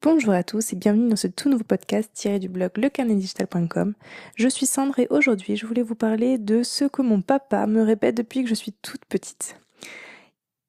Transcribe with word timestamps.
Bonjour 0.00 0.32
à 0.32 0.44
tous 0.44 0.72
et 0.72 0.76
bienvenue 0.76 1.08
dans 1.08 1.16
ce 1.16 1.26
tout 1.26 1.48
nouveau 1.48 1.64
podcast 1.64 2.08
tiré 2.14 2.38
du 2.38 2.48
blog 2.48 2.70
lecarnetdigital.com. 2.76 3.94
Je 4.36 4.48
suis 4.48 4.64
Sandre 4.64 4.96
et 5.00 5.08
aujourd'hui 5.10 5.56
je 5.56 5.66
voulais 5.66 5.82
vous 5.82 5.96
parler 5.96 6.38
de 6.38 6.62
ce 6.62 6.84
que 6.84 7.02
mon 7.02 7.20
papa 7.20 7.66
me 7.66 7.82
répète 7.82 8.16
depuis 8.16 8.44
que 8.44 8.48
je 8.48 8.54
suis 8.54 8.70
toute 8.70 9.04
petite. 9.06 9.56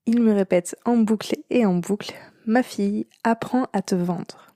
Il 0.07 0.23
me 0.23 0.33
répète 0.33 0.75
en 0.83 0.97
boucle 0.97 1.35
et 1.51 1.63
en 1.63 1.75
boucle, 1.75 2.15
ma 2.47 2.63
fille, 2.63 3.05
apprends 3.23 3.67
à 3.71 3.83
te 3.83 3.93
vendre. 3.93 4.47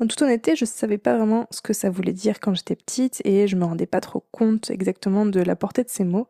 En 0.00 0.08
toute 0.08 0.20
honnêteté, 0.20 0.56
je 0.56 0.64
ne 0.64 0.68
savais 0.68 0.98
pas 0.98 1.16
vraiment 1.16 1.46
ce 1.52 1.62
que 1.62 1.72
ça 1.72 1.88
voulait 1.88 2.12
dire 2.12 2.40
quand 2.40 2.54
j'étais 2.54 2.74
petite 2.74 3.22
et 3.24 3.46
je 3.46 3.54
me 3.54 3.64
rendais 3.64 3.86
pas 3.86 4.00
trop 4.00 4.24
compte 4.32 4.68
exactement 4.72 5.26
de 5.26 5.38
la 5.38 5.54
portée 5.54 5.84
de 5.84 5.88
ces 5.88 6.02
mots. 6.02 6.26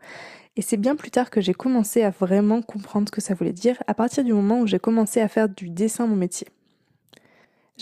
Et 0.56 0.62
c'est 0.62 0.76
bien 0.76 0.94
plus 0.94 1.10
tard 1.10 1.30
que 1.30 1.40
j'ai 1.40 1.54
commencé 1.54 2.02
à 2.02 2.10
vraiment 2.10 2.60
comprendre 2.60 3.08
ce 3.08 3.12
que 3.12 3.22
ça 3.22 3.32
voulait 3.32 3.54
dire 3.54 3.82
à 3.86 3.94
partir 3.94 4.24
du 4.24 4.34
moment 4.34 4.60
où 4.60 4.66
j'ai 4.66 4.78
commencé 4.78 5.22
à 5.22 5.28
faire 5.28 5.48
du 5.48 5.70
dessin 5.70 6.06
mon 6.06 6.16
métier. 6.16 6.48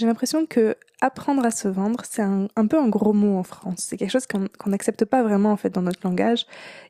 J'ai 0.00 0.06
l'impression 0.06 0.46
que 0.46 0.77
apprendre 1.02 1.45
à 1.45 1.50
se 1.50 1.68
vendre, 1.68 2.00
c'est 2.09 2.22
un, 2.22 2.48
peu 2.66 2.78
un 2.78 2.88
gros 2.88 3.12
mot 3.12 3.36
en 3.36 3.42
France. 3.42 3.84
C'est 3.86 3.98
quelque 3.98 4.10
chose 4.10 4.26
qu'on 4.26 4.48
n'accepte 4.70 5.04
pas 5.04 5.23
vraiment 5.23 5.52
en 5.52 5.59
fait 5.59 5.68
dans 5.68 5.82
notre 5.82 6.00
langage, 6.04 6.46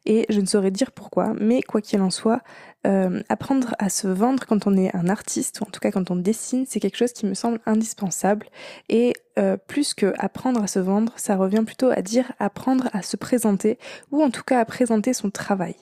et 0.06 0.26
je 0.28 0.40
ne 0.40 0.46
saurais 0.46 0.70
dire 0.70 0.92
pourquoi. 0.92 1.34
Mais 1.40 1.60
quoi 1.60 1.80
qu'il 1.80 2.00
en 2.02 2.10
soit, 2.10 2.40
euh, 2.86 3.20
apprendre 3.28 3.74
à 3.80 3.88
se 3.88 4.06
vendre 4.06 4.46
quand 4.46 4.68
on 4.68 4.76
est 4.76 4.94
un 4.94 5.08
artiste, 5.08 5.60
ou 5.60 5.64
en 5.64 5.70
tout 5.72 5.80
cas 5.80 5.90
quand 5.90 6.12
on 6.12 6.14
dessine, 6.14 6.66
c'est 6.68 6.78
quelque 6.78 6.98
chose 6.98 7.12
qui 7.12 7.26
me 7.26 7.34
semble 7.34 7.58
indispensable. 7.66 8.46
Et 8.88 9.12
euh, 9.40 9.56
plus 9.56 9.92
que 9.92 10.14
apprendre 10.16 10.62
à 10.62 10.68
se 10.68 10.78
vendre, 10.78 11.12
ça 11.16 11.34
revient 11.34 11.64
plutôt 11.66 11.90
à 11.90 12.00
dire 12.00 12.30
apprendre 12.38 12.90
à 12.92 13.02
se 13.02 13.16
présenter, 13.16 13.76
ou 14.12 14.22
en 14.22 14.30
tout 14.30 14.44
cas 14.44 14.60
à 14.60 14.64
présenter 14.64 15.14
son 15.14 15.30
travail. 15.30 15.74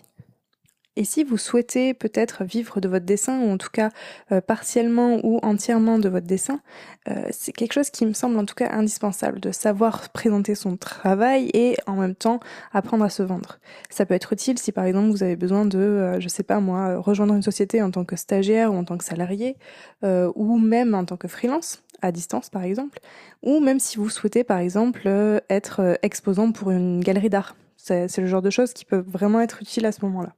Et 0.98 1.04
si 1.04 1.22
vous 1.22 1.38
souhaitez 1.38 1.94
peut-être 1.94 2.42
vivre 2.42 2.80
de 2.80 2.88
votre 2.88 3.06
dessin, 3.06 3.38
ou 3.38 3.50
en 3.52 3.56
tout 3.56 3.70
cas 3.72 3.90
euh, 4.32 4.40
partiellement 4.40 5.20
ou 5.22 5.38
entièrement 5.44 6.00
de 6.00 6.08
votre 6.08 6.26
dessin, 6.26 6.58
euh, 7.08 7.28
c'est 7.30 7.52
quelque 7.52 7.72
chose 7.72 7.90
qui 7.90 8.04
me 8.04 8.14
semble 8.14 8.36
en 8.36 8.44
tout 8.44 8.56
cas 8.56 8.72
indispensable, 8.72 9.38
de 9.38 9.52
savoir 9.52 10.08
présenter 10.08 10.56
son 10.56 10.76
travail 10.76 11.52
et 11.54 11.76
en 11.86 11.94
même 11.94 12.16
temps 12.16 12.40
apprendre 12.72 13.04
à 13.04 13.10
se 13.10 13.22
vendre. 13.22 13.60
Ça 13.90 14.06
peut 14.06 14.14
être 14.14 14.32
utile 14.32 14.58
si 14.58 14.72
par 14.72 14.86
exemple 14.86 15.10
vous 15.10 15.22
avez 15.22 15.36
besoin 15.36 15.66
de, 15.66 15.78
euh, 15.78 16.18
je 16.18 16.26
sais 16.26 16.42
pas 16.42 16.58
moi, 16.58 16.96
rejoindre 16.96 17.34
une 17.34 17.42
société 17.42 17.80
en 17.80 17.92
tant 17.92 18.04
que 18.04 18.16
stagiaire 18.16 18.74
ou 18.74 18.76
en 18.76 18.82
tant 18.82 18.98
que 18.98 19.04
salarié, 19.04 19.56
ou 20.02 20.58
même 20.58 20.96
en 20.96 21.04
tant 21.04 21.16
que 21.16 21.28
freelance 21.28 21.84
à 22.02 22.10
distance 22.10 22.50
par 22.50 22.64
exemple, 22.64 22.98
ou 23.44 23.60
même 23.60 23.78
si 23.78 23.98
vous 23.98 24.10
souhaitez 24.10 24.42
par 24.42 24.58
exemple 24.58 25.08
être 25.48 25.96
exposant 26.02 26.50
pour 26.50 26.72
une 26.72 26.98
galerie 27.04 27.30
d'art. 27.30 27.54
C'est 27.76 28.18
le 28.18 28.26
genre 28.26 28.42
de 28.42 28.50
choses 28.50 28.72
qui 28.72 28.84
peuvent 28.84 29.06
vraiment 29.08 29.40
être 29.40 29.62
utiles 29.62 29.86
à 29.86 29.92
ce 29.92 30.04
moment-là. 30.04 30.34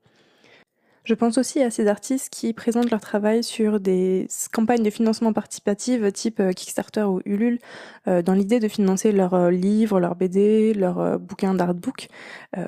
Je 1.11 1.17
pense 1.17 1.39
aussi 1.39 1.61
à 1.61 1.73
ces 1.73 1.89
artistes 1.89 2.33
qui 2.33 2.53
présentent 2.53 2.93
leur 2.93 3.01
travail 3.01 3.43
sur 3.43 3.81
des 3.81 4.29
campagnes 4.53 4.85
de 4.85 4.91
financement 4.91 5.33
participatif 5.33 6.01
type 6.13 6.39
euh, 6.39 6.53
Kickstarter 6.53 7.03
ou 7.03 7.21
Ulule, 7.25 7.59
euh, 8.07 8.23
dans 8.23 8.33
l'idée 8.33 8.61
de 8.61 8.69
financer 8.69 9.11
leurs 9.11 9.35
euh, 9.35 9.51
livres, 9.51 9.99
leurs 9.99 10.15
BD, 10.15 10.73
leurs 10.73 11.19
bouquins 11.19 11.53
d'artbook. 11.53 12.07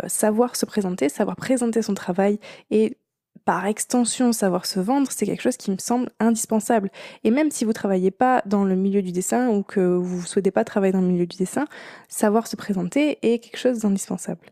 savoir 0.09 0.57
se 0.57 0.67
présenter, 0.67 1.09
savoir 1.09 1.37
présenter 1.37 1.83
son 1.83 1.95
travail 1.95 2.41
et 2.73 2.99
par 3.45 3.65
extension 3.67 4.33
savoir 4.33 4.67
se 4.67 4.81
vendre, 4.81 5.07
c'est 5.13 5.25
quelque 5.25 5.43
chose 5.43 5.57
qui 5.57 5.71
me 5.71 5.79
semble 5.79 6.11
indispensable. 6.19 6.91
Et 7.23 7.31
même 7.31 7.53
si 7.53 7.65
vous 7.65 7.73
travaillez 7.73 8.11
pas 8.11 8.43
dans 8.45 8.65
le 8.65 8.75
milieu 8.75 9.03
du 9.03 9.13
dessin 9.13 9.51
ou 9.51 9.63
que 9.63 9.79
vous 9.79 10.27
souhaitez 10.27 10.51
pas 10.51 10.65
travailler 10.65 10.93
dans 10.93 11.01
le 11.01 11.07
milieu 11.07 11.27
du 11.27 11.37
dessin, 11.37 11.67
savoir 12.09 12.49
se 12.49 12.57
présenter 12.57 13.21
est 13.23 13.39
quelque 13.39 13.59
chose 13.59 13.79
d'indispensable. 13.79 14.51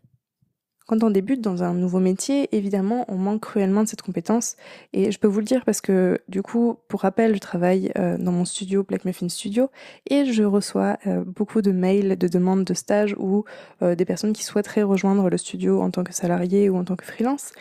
Quand 0.90 1.04
on 1.04 1.10
débute 1.10 1.40
dans 1.40 1.62
un 1.62 1.72
nouveau 1.72 2.00
métier, 2.00 2.48
évidemment, 2.50 3.04
on 3.06 3.14
manque 3.14 3.42
cruellement 3.42 3.84
de 3.84 3.88
cette 3.88 4.02
compétence. 4.02 4.56
Et 4.92 5.12
je 5.12 5.20
peux 5.20 5.28
vous 5.28 5.38
le 5.38 5.44
dire 5.44 5.64
parce 5.64 5.80
que, 5.80 6.18
du 6.26 6.42
coup, 6.42 6.78
pour 6.88 7.02
rappel, 7.02 7.36
je 7.36 7.38
travaille 7.38 7.92
euh, 7.96 8.18
dans 8.18 8.32
mon 8.32 8.44
studio, 8.44 8.82
Black 8.82 9.04
Muffin 9.04 9.28
Studio, 9.28 9.70
et 10.08 10.24
je 10.24 10.42
reçois 10.42 10.98
euh, 11.06 11.22
beaucoup 11.24 11.62
de 11.62 11.70
mails 11.70 12.18
de 12.18 12.26
demandes 12.26 12.64
de 12.64 12.74
stage 12.74 13.14
ou 13.20 13.44
euh, 13.82 13.94
des 13.94 14.04
personnes 14.04 14.32
qui 14.32 14.42
souhaiteraient 14.42 14.82
rejoindre 14.82 15.30
le 15.30 15.36
studio 15.36 15.80
en 15.80 15.92
tant 15.92 16.02
que 16.02 16.12
salarié 16.12 16.68
ou 16.68 16.76
en 16.76 16.82
tant 16.82 16.96
que 16.96 17.04
freelance. 17.04 17.52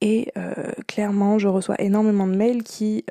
Et 0.00 0.32
clairement, 0.88 1.38
je 1.38 1.46
reçois 1.46 1.80
énormément 1.80 2.26
de 2.26 2.34
mails 2.34 2.64
qui, 2.64 3.04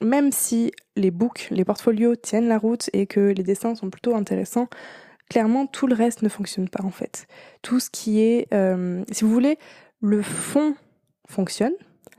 même 0.00 0.30
si 0.30 0.70
les 0.94 1.10
books, 1.10 1.48
les 1.50 1.64
portfolios 1.64 2.14
tiennent 2.14 2.46
la 2.46 2.58
route 2.58 2.90
et 2.92 3.06
que 3.06 3.18
les 3.18 3.42
dessins 3.42 3.74
sont 3.74 3.90
plutôt 3.90 4.14
intéressants, 4.14 4.68
clairement, 5.28 5.66
tout 5.66 5.86
le 5.86 5.94
reste 5.94 6.22
ne 6.22 6.28
fonctionne 6.28 6.68
pas 6.68 6.82
en 6.84 6.90
fait. 6.90 7.26
Tout 7.62 7.80
ce 7.80 7.90
qui 7.90 8.20
est, 8.20 8.52
euh, 8.52 9.04
si 9.10 9.24
vous 9.24 9.30
voulez, 9.30 9.58
le 10.00 10.22
fond 10.22 10.74
fonctionne, 11.28 11.72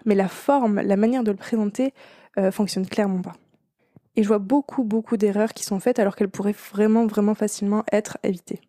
mais 0.05 0.15
la 0.15 0.27
forme, 0.27 0.81
la 0.81 0.97
manière 0.97 1.23
de 1.23 1.31
le 1.31 1.37
présenter 1.37 1.93
euh, 2.37 2.51
fonctionne 2.51 2.87
clairement 2.87 3.21
pas. 3.21 3.35
Et 4.15 4.23
je 4.23 4.27
vois 4.27 4.39
beaucoup, 4.39 4.83
beaucoup 4.83 5.17
d'erreurs 5.17 5.53
qui 5.53 5.63
sont 5.63 5.79
faites 5.79 5.99
alors 5.99 6.15
qu'elles 6.15 6.29
pourraient 6.29 6.55
vraiment, 6.71 7.05
vraiment 7.05 7.35
facilement 7.35 7.83
être 7.91 8.17
évitées. 8.23 8.59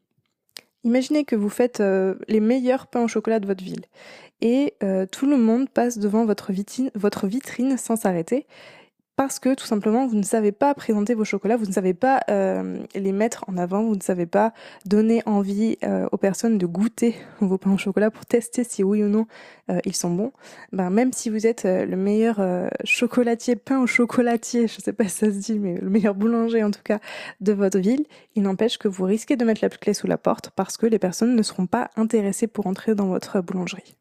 Imaginez 0.84 1.24
que 1.24 1.36
vous 1.36 1.50
faites 1.50 1.80
euh, 1.80 2.14
les 2.28 2.40
meilleurs 2.40 2.86
pains 2.86 3.02
au 3.02 3.08
chocolat 3.08 3.40
de 3.40 3.46
votre 3.46 3.62
ville 3.62 3.84
et 4.42 4.74
tout 5.12 5.26
le 5.26 5.36
monde 5.36 5.68
passe 5.68 5.98
devant 5.98 6.24
votre 6.24 6.50
votre 6.94 7.26
vitrine 7.26 7.76
sans 7.76 7.96
s'arrêter 7.96 8.46
parce 9.20 9.38
que 9.38 9.52
tout 9.52 9.66
simplement 9.66 10.06
vous 10.06 10.16
ne 10.16 10.22
savez 10.22 10.50
pas 10.50 10.72
présenter 10.72 11.12
vos 11.12 11.26
chocolats, 11.26 11.58
vous 11.58 11.66
ne 11.66 11.72
savez 11.72 11.92
pas 11.92 12.20
euh, 12.30 12.78
les 12.94 13.12
mettre 13.12 13.44
en 13.48 13.58
avant, 13.58 13.82
vous 13.82 13.94
ne 13.94 14.00
savez 14.00 14.24
pas 14.24 14.54
donner 14.86 15.22
envie 15.26 15.76
euh, 15.84 16.08
aux 16.10 16.16
personnes 16.16 16.56
de 16.56 16.64
goûter 16.64 17.14
vos 17.42 17.58
pains 17.58 17.74
au 17.74 17.76
chocolat 17.76 18.10
pour 18.10 18.24
tester 18.24 18.64
si 18.64 18.82
oui 18.82 19.04
ou 19.04 19.08
non 19.08 19.26
euh, 19.70 19.78
ils 19.84 19.94
sont 19.94 20.08
bons. 20.08 20.32
Ben 20.72 20.88
même 20.88 21.12
si 21.12 21.28
vous 21.28 21.46
êtes 21.46 21.64
le 21.64 21.96
meilleur 21.96 22.40
chocolatier, 22.84 23.56
pain 23.56 23.78
au 23.82 23.86
chocolatier, 23.86 24.68
je 24.68 24.80
sais 24.80 24.94
pas 24.94 25.04
si 25.04 25.10
ça 25.10 25.26
se 25.26 25.36
dit, 25.36 25.58
mais 25.58 25.74
le 25.74 25.90
meilleur 25.90 26.14
boulanger 26.14 26.64
en 26.64 26.70
tout 26.70 26.80
cas 26.82 26.98
de 27.42 27.52
votre 27.52 27.78
ville, 27.78 28.06
il 28.36 28.42
n'empêche 28.42 28.78
que 28.78 28.88
vous 28.88 29.04
risquez 29.04 29.36
de 29.36 29.44
mettre 29.44 29.60
la 29.62 29.68
clé 29.68 29.92
sous 29.92 30.06
la 30.06 30.16
porte 30.16 30.48
parce 30.56 30.78
que 30.78 30.86
les 30.86 30.98
personnes 30.98 31.36
ne 31.36 31.42
seront 31.42 31.66
pas 31.66 31.90
intéressées 31.96 32.46
pour 32.46 32.66
entrer 32.66 32.94
dans 32.94 33.08
votre 33.08 33.42
boulangerie. 33.42 33.99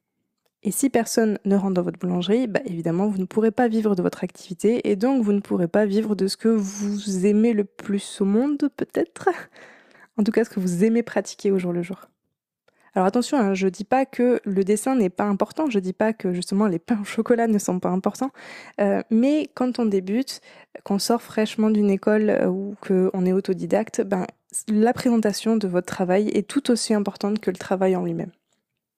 Et 0.64 0.72
si 0.72 0.90
personne 0.90 1.40
ne 1.46 1.56
rentre 1.56 1.76
dans 1.76 1.84
votre 1.84 2.00
boulangerie, 2.00 2.48
bah 2.48 2.60
évidemment, 2.66 3.08
vous 3.08 3.18
ne 3.18 3.26
pourrez 3.26 3.52
pas 3.52 3.70
vivre 3.70 3.96
de 3.96 4.02
votre 4.02 4.24
activité 4.24 4.90
et 4.90 4.98
donc 4.98 5.24
vous 5.24 5.32
ne 5.32 5.40
pourrez 5.40 5.70
pas 5.70 5.86
vivre 5.86 6.16
de 6.16 6.28
ce 6.28 6.36
que 6.36 6.50
vous 6.50 7.26
aimez 7.26 7.54
le 7.54 7.64
plus 7.64 8.20
au 8.20 8.26
monde, 8.26 8.70
peut-être. 8.76 9.30
En 10.18 10.24
tout 10.24 10.34
cas, 10.34 10.44
ce 10.44 10.50
que 10.50 10.60
vous 10.60 10.84
aimez 10.84 11.02
pratiquer 11.02 11.50
au 11.50 11.60
jour 11.60 11.72
le 11.72 11.82
jour. 11.82 12.10
Alors 12.96 13.08
attention, 13.08 13.38
hein, 13.38 13.54
je 13.54 13.68
dis 13.68 13.84
pas 13.84 14.06
que 14.06 14.42
le 14.44 14.64
dessin 14.64 14.96
n'est 14.96 15.10
pas 15.10 15.24
important, 15.24 15.70
je 15.70 15.80
dis 15.80 15.94
pas 15.94 16.12
que 16.12 16.34
justement 16.34 16.68
les 16.68 16.80
pains 16.80 17.00
au 17.02 17.06
chocolat 17.06 17.48
ne 17.48 17.60
sont 17.60 17.80
pas 17.80 17.90
importants, 17.90 18.32
euh, 18.82 19.02
mais 19.12 19.50
quand 19.54 19.80
on 19.80 19.86
débute, 19.86 20.42
qu'on 20.84 21.00
sort 21.00 21.22
fraîchement 21.22 21.70
d'une 21.70 21.92
école 21.92 22.30
euh, 22.30 22.48
ou 22.48 22.76
qu'on 22.86 23.26
est 23.26 23.32
autodidacte, 23.32 24.02
ben, 24.02 24.26
la 24.68 24.94
présentation 24.94 25.56
de 25.56 25.68
votre 25.68 25.88
travail 25.88 26.30
est 26.30 26.48
tout 26.48 26.72
aussi 26.72 26.94
importante 26.94 27.40
que 27.40 27.52
le 27.52 27.58
travail 27.58 27.96
en 27.96 28.04
lui-même. 28.04 28.32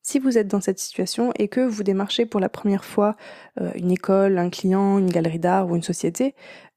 Si 0.03 0.17
vous 0.17 0.37
êtes 0.37 0.47
dans 0.47 0.61
cette 0.61 0.79
situation 0.79 1.31
et 1.37 1.47
que 1.47 1.61
vous 1.61 1.83
démarchez 1.83 2.25
pour 2.25 2.39
la 2.39 2.49
première 2.49 2.85
fois 2.85 3.15
euh, 3.59 3.71
une 3.75 3.91
école, 3.91 4.39
un 4.39 4.49
client, 4.49 4.97
une 4.97 5.09
galerie 5.09 5.39
d'art 5.39 5.69
ou 5.69 5.75
une 5.75 5.83
société, 5.83 6.33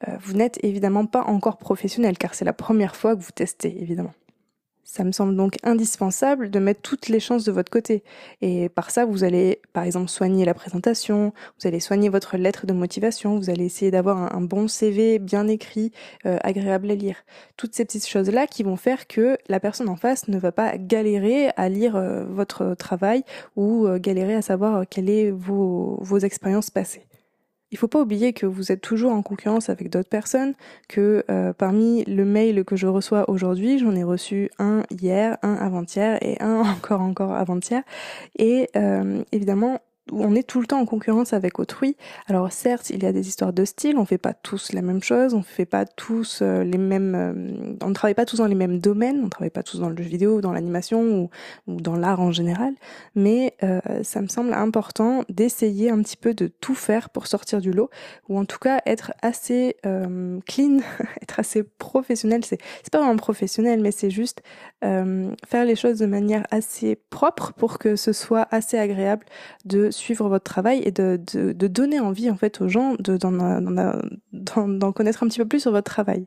euh, 0.07 0.17
vous 0.21 0.35
n'êtes 0.35 0.62
évidemment 0.62 1.07
pas 1.07 1.23
encore 1.23 1.57
professionnel 1.57 2.19
car 2.19 2.34
c'est 2.34 2.45
la 2.45 2.53
première 2.53 2.97
fois 2.97 3.17
que 3.17 3.23
vous 3.23 3.33
testez 3.33 3.81
évidemment. 3.81 4.13
Ça 4.94 5.03
me 5.03 5.10
semble 5.10 5.34
donc 5.34 5.56
indispensable 5.65 6.50
de 6.50 6.60
mettre 6.60 6.81
toutes 6.81 7.09
les 7.09 7.19
chances 7.19 7.42
de 7.42 7.51
votre 7.51 7.69
côté. 7.69 8.04
Et 8.42 8.69
par 8.69 8.92
ça, 8.92 9.04
vous 9.04 9.24
allez, 9.24 9.60
par 9.72 9.83
exemple, 9.83 10.09
soigner 10.09 10.45
la 10.45 10.54
présentation, 10.54 11.33
vous 11.60 11.66
allez 11.66 11.80
soigner 11.80 12.09
votre 12.09 12.36
lettre 12.36 12.65
de 12.65 12.72
motivation, 12.72 13.36
vous 13.36 13.51
allez 13.51 13.65
essayer 13.65 13.91
d'avoir 13.91 14.33
un, 14.33 14.41
bon 14.41 14.69
CV 14.69 15.19
bien 15.19 15.48
écrit, 15.48 15.91
euh, 16.27 16.39
agréable 16.45 16.92
à 16.92 16.95
lire. 16.95 17.16
Toutes 17.57 17.74
ces 17.74 17.84
petites 17.84 18.07
choses-là 18.07 18.47
qui 18.47 18.63
vont 18.63 18.77
faire 18.77 19.09
que 19.09 19.36
la 19.48 19.59
personne 19.59 19.89
en 19.89 19.97
face 19.97 20.28
ne 20.28 20.39
va 20.39 20.53
pas 20.53 20.78
galérer 20.78 21.48
à 21.57 21.69
lire 21.69 21.97
euh, 21.97 22.22
votre 22.28 22.77
travail 22.77 23.24
ou 23.57 23.89
euh, 23.89 23.98
galérer 23.98 24.36
à 24.36 24.42
savoir 24.42 24.84
quelles 24.89 25.09
sont 25.09 25.36
vos, 25.36 25.98
vos 26.03 26.19
expériences 26.19 26.71
passées. 26.71 27.04
Il 27.74 27.76
faut 27.76 27.88
pas 27.88 28.00
oublier 28.00 28.32
que 28.32 28.47
vous 28.47 28.71
êtes 28.71 28.82
toujours 28.82 29.10
en 29.10 29.22
concurrence 29.22 29.68
avec 29.68 29.91
d'autres 29.91 30.09
personnes, 30.09 30.54
que 30.86 31.24
euh, 31.28 31.53
parmi 31.53 32.04
le 32.04 32.24
mail 32.24 32.65
que 32.65 32.76
je 32.76 32.86
reçois 32.86 33.28
aujourd'hui, 33.28 33.80
j'en 33.80 33.97
ai 33.97 34.04
reçu 34.04 34.48
un 34.60 34.84
hier, 34.92 35.38
un 35.42 35.54
avant-hier 35.54 36.18
et 36.22 36.41
un 36.41 36.60
encore 36.76 37.00
encore 37.00 37.34
avant-hier. 37.34 37.82
Et 38.38 38.71
euh, 38.76 39.24
évidemment, 39.32 39.80
on 40.12 40.34
est 40.34 40.42
tout 40.42 40.60
le 40.60 40.66
temps 40.66 40.80
en 40.80 40.86
concurrence 40.86 41.33
avec 41.33 41.59
autrui. 41.59 41.97
Alors 42.27 42.53
certes, 42.53 42.91
il 42.91 43.03
y 43.03 43.06
a 43.06 43.12
des 43.12 43.27
histoires 43.28 43.53
de 43.53 43.65
style, 43.65 43.97
on 43.97 44.04
fait 44.04 44.18
pas 44.18 44.34
tous 44.34 44.72
la 44.72 44.83
même 44.83 45.03
chose, 45.03 45.33
on 45.34 45.42
fait 45.42 45.65
pas 45.65 45.86
tous 45.86 46.41
euh, 46.42 46.62
les 46.62 46.78
mêmes, 46.78 47.15
euh, 47.15 47.77
on 47.83 47.89
ne 47.89 47.95
travaille 47.95 48.15
pas 48.15 48.27
tous 48.27 48.36
dans 48.36 48.47
les 48.47 48.54
mêmes 48.54 48.80
domaines, 48.80 49.21
on 49.21 49.24
ne 49.24 49.30
travaille 49.30 49.51
pas 49.51 49.62
tous 49.62 49.80
dans 49.80 49.89
le 49.89 49.97
jeu 49.97 50.04
vidéo, 50.04 50.41
dans 50.41 50.53
l'animation 50.53 51.30
ou, 51.66 51.80
dans 51.80 51.97
l'art 51.97 52.21
en 52.21 52.33
général. 52.33 52.74
Mais 53.15 53.54
euh, 53.62 53.80
ça 54.03 54.21
me 54.21 54.28
semble 54.28 54.53
important 54.53 55.24
d'essayer 55.30 55.91
un 55.91 56.03
petit 56.03 56.16
peu 56.16 56.34
de 56.34 56.48
tout 56.48 56.74
faire 56.74 57.09
pour 57.09 57.27
sortir 57.27 57.60
du 57.60 57.72
lot, 57.72 57.89
ou 58.28 58.39
en 58.39 58.45
tout 58.45 58.59
cas 58.59 58.80
être 58.86 59.12
assez 59.22 59.77
clean, 60.47 60.80
être 61.22 61.41
assez 61.41 61.62
professionnel. 61.62 62.45
C'est 62.45 62.59
c'est 62.83 62.92
pas 62.92 62.98
vraiment 62.98 63.16
professionnel, 63.16 63.80
mais 63.80 63.91
c'est 63.91 64.10
juste 64.10 64.42
faire 64.83 65.65
les 65.65 65.77
choses 65.77 65.98
de 65.98 66.07
manière 66.07 66.47
assez 66.50 66.97
propre 67.09 67.54
pour 67.54 67.78
que 67.78 67.97
ce 67.97 68.12
soit 68.12 68.47
assez 68.50 68.77
agréable 68.77 69.24
de 69.65 69.91
suivre 69.95 70.29
votre 70.29 70.45
travail 70.45 70.83
et 70.85 70.91
de, 70.91 71.21
de, 71.33 71.67
donner 71.67 72.01
envie 72.01 72.31
en 72.31 72.37
fait 72.37 72.61
aux 72.61 72.69
gens 72.69 72.97
d'en 72.99 74.93
connaître 74.93 75.23
un 75.23 75.29
petit 75.29 75.39
peu 75.39 75.47
plus 75.47 75.61
sur 75.61 75.71
votre 75.71 75.91
travail. 75.91 76.27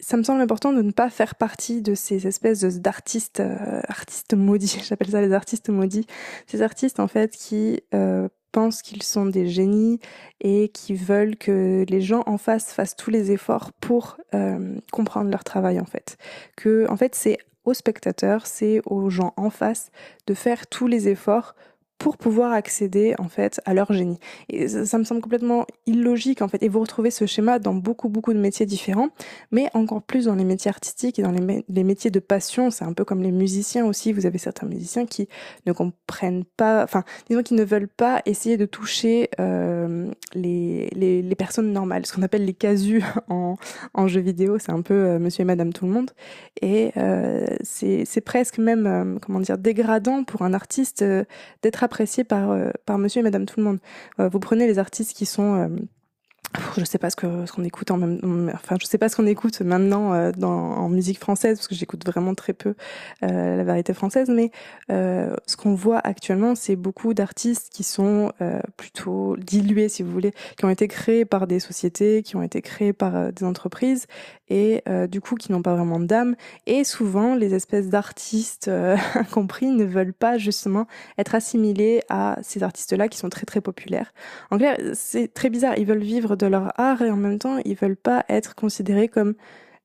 Ça 0.00 0.16
me 0.16 0.24
semble 0.24 0.40
important 0.40 0.72
de 0.72 0.82
ne 0.82 0.90
pas 0.90 1.10
faire 1.10 1.36
partie 1.36 1.80
de 1.80 1.94
ces 1.94 2.26
espèces 2.26 2.62
d'artistes 2.80 3.38
euh, 3.38 3.80
artistes 3.86 4.34
maudits, 4.34 4.80
j'appelle 4.88 5.10
ça 5.10 5.20
les 5.20 5.32
artistes 5.32 5.68
maudits, 5.68 6.06
ces 6.46 6.60
artistes 6.60 6.98
en 6.98 7.06
fait 7.06 7.36
qui 7.36 7.80
euh, 7.94 8.28
pensent 8.50 8.82
qu'ils 8.82 9.02
sont 9.02 9.26
des 9.26 9.48
génies 9.48 10.00
et 10.40 10.70
qui 10.70 10.94
veulent 10.94 11.36
que 11.36 11.84
les 11.88 12.00
gens 12.00 12.24
en 12.26 12.36
face 12.36 12.72
fassent 12.72 12.96
tous 12.96 13.10
les 13.10 13.30
efforts 13.30 13.72
pour 13.80 14.18
euh, 14.34 14.76
comprendre 14.90 15.30
leur 15.30 15.44
travail 15.44 15.78
en 15.78 15.86
fait. 15.86 16.16
Que 16.56 16.86
en 16.90 16.96
fait 16.96 17.14
c'est 17.14 17.38
aux 17.64 17.74
spectateurs, 17.74 18.46
c'est 18.46 18.82
aux 18.86 19.08
gens 19.10 19.32
en 19.36 19.50
face 19.50 19.90
de 20.26 20.34
faire 20.34 20.66
tous 20.66 20.86
les 20.86 21.08
efforts 21.08 21.54
pour 21.98 22.16
pouvoir 22.16 22.52
accéder 22.52 23.14
en 23.18 23.28
fait 23.28 23.60
à 23.64 23.74
leur 23.74 23.92
génie. 23.92 24.18
Et 24.48 24.68
ça, 24.68 24.98
me 24.98 25.04
semble 25.04 25.20
complètement 25.20 25.66
illogique 25.86 26.42
en 26.42 26.48
fait. 26.48 26.62
Et 26.62 26.68
vous 26.68 26.80
retrouvez 26.80 27.10
ce 27.10 27.26
schéma 27.26 27.58
dans 27.58 27.74
beaucoup 27.74 28.08
beaucoup 28.08 28.32
de 28.32 28.38
métiers 28.38 28.66
différents, 28.66 29.10
mais 29.50 29.70
encore 29.74 30.02
plus 30.02 30.24
dans 30.24 30.34
les 30.34 30.44
métiers 30.44 30.68
artistiques 30.68 31.18
et 31.18 31.22
dans 31.22 31.30
les, 31.30 31.84
métiers 31.84 32.10
de 32.10 32.18
passion. 32.18 32.70
C'est 32.70 32.84
un 32.84 32.92
peu 32.92 33.04
comme 33.04 33.22
les 33.22 33.30
musiciens 33.30 33.86
aussi. 33.86 34.12
Vous 34.12 34.26
avez 34.26 34.38
certains 34.38 34.66
musiciens 34.66 35.06
qui 35.06 35.28
ne 35.66 35.72
comprennent 35.72 36.44
pas, 36.56 36.82
enfin 36.82 37.04
disons 37.28 37.42
qui 37.42 37.54
ne 37.54 37.64
veulent 37.64 37.88
pas 37.88 38.22
essayer 38.26 38.56
de 38.56 38.66
toucher 38.66 39.30
euh, 39.38 40.10
les, 40.34 40.88
les, 40.94 41.34
personnes 41.36 41.72
normales, 41.72 42.06
ce 42.06 42.12
qu'on 42.12 42.22
appelle 42.22 42.44
les 42.44 42.54
casus 42.54 43.02
en, 43.28 43.56
en 43.94 44.08
jeu 44.08 44.20
vidéo. 44.20 44.58
C'est 44.58 44.72
un 44.72 44.82
peu 44.82 44.94
euh, 44.94 45.18
Monsieur 45.18 45.42
et 45.42 45.44
Madame 45.44 45.72
tout 45.72 45.86
le 45.86 45.92
monde. 45.92 46.10
Et 46.60 46.92
euh, 46.96 47.46
c'est 47.62 48.20
presque 48.24 48.58
même 48.58 48.86
euh, 48.86 49.18
comment 49.20 49.40
dire 49.40 49.58
dégradant 49.58 50.24
pour 50.24 50.42
un 50.42 50.54
artiste 50.54 51.04
d'être 51.62 51.82
apprécié 51.92 52.24
par, 52.24 52.50
euh, 52.50 52.70
par 52.86 52.96
monsieur 52.96 53.20
et 53.20 53.22
madame 53.22 53.44
tout 53.44 53.60
le 53.60 53.64
monde. 53.64 53.78
Euh, 54.18 54.28
vous 54.28 54.40
prenez 54.40 54.66
les 54.66 54.78
artistes 54.78 55.14
qui 55.14 55.26
sont 55.26 55.54
euh, 55.54 55.68
je 56.76 56.84
sais 56.84 56.98
pas 56.98 57.10
ce 57.10 57.16
qu'on 57.16 57.64
écoute 57.64 57.90
enfin 57.90 58.76
je 58.80 58.86
sais 58.86 58.98
pas 58.98 59.08
ce 59.08 59.16
qu'on 59.16 59.26
écoute 59.26 59.60
maintenant 59.60 60.12
euh, 60.12 60.32
en 60.42 60.88
musique 60.88 61.18
française 61.18 61.58
parce 61.58 61.68
que 61.68 61.74
j'écoute 61.74 62.04
vraiment 62.04 62.34
très 62.34 62.52
peu 62.52 62.74
euh, 63.22 63.56
la 63.56 63.64
variété 63.64 63.94
française 63.94 64.28
mais 64.28 64.50
euh, 64.90 65.34
ce 65.46 65.56
qu'on 65.56 65.74
voit 65.74 65.98
actuellement 65.98 66.54
c'est 66.54 66.76
beaucoup 66.76 67.14
d'artistes 67.14 67.70
qui 67.72 67.82
sont 67.82 68.32
plutôt 68.76 69.36
dilués 69.36 69.88
si 69.88 70.02
vous 70.02 70.10
voulez 70.10 70.32
qui 70.56 70.64
ont 70.64 70.70
été 70.70 70.88
créés 70.88 71.24
par 71.24 71.46
des 71.46 71.60
sociétés 71.60 72.22
qui 72.22 72.36
ont 72.36 72.42
été 72.42 72.62
créés 72.62 72.92
par 72.92 73.32
des 73.32 73.44
entreprises 73.44 74.06
et 74.48 74.82
du 75.08 75.20
coup 75.20 75.36
qui 75.36 75.52
n'ont 75.52 75.62
pas 75.62 75.74
vraiment 75.74 76.00
d'âme 76.00 76.36
et 76.66 76.84
souvent 76.84 77.34
les 77.34 77.54
espèces 77.54 77.88
d'artistes 77.88 78.70
incompris 79.14 79.66
ne 79.66 79.84
veulent 79.84 80.12
pas 80.12 80.38
justement 80.38 80.86
être 81.18 81.34
assimilés 81.34 82.02
à 82.08 82.38
ces 82.42 82.62
artistes 82.62 82.92
là 82.92 83.08
qui 83.08 83.18
sont 83.18 83.28
très 83.28 83.46
très 83.46 83.60
populaires. 83.60 84.12
En 84.50 84.58
clair 84.58 84.76
c'est 84.94 85.32
très 85.32 85.50
bizarre. 85.50 85.74
Ils 85.78 85.86
veulent 85.86 85.98
vivre 85.98 86.36
de 86.36 86.41
leur 86.48 86.78
art 86.80 87.02
et 87.02 87.10
en 87.10 87.16
même 87.16 87.38
temps 87.38 87.58
ils 87.64 87.76
veulent 87.76 87.96
pas 87.96 88.24
être 88.28 88.54
considérés 88.54 89.08
comme 89.08 89.34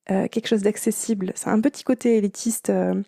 euh, 0.09 0.27
quelque 0.29 0.47
chose 0.47 0.61
d'accessible. 0.61 1.33
C'est 1.35 1.49
un 1.49 1.59
petit 1.59 1.83
côté 1.83 2.15
élitiste, 2.17 2.69
euh, 2.69 3.01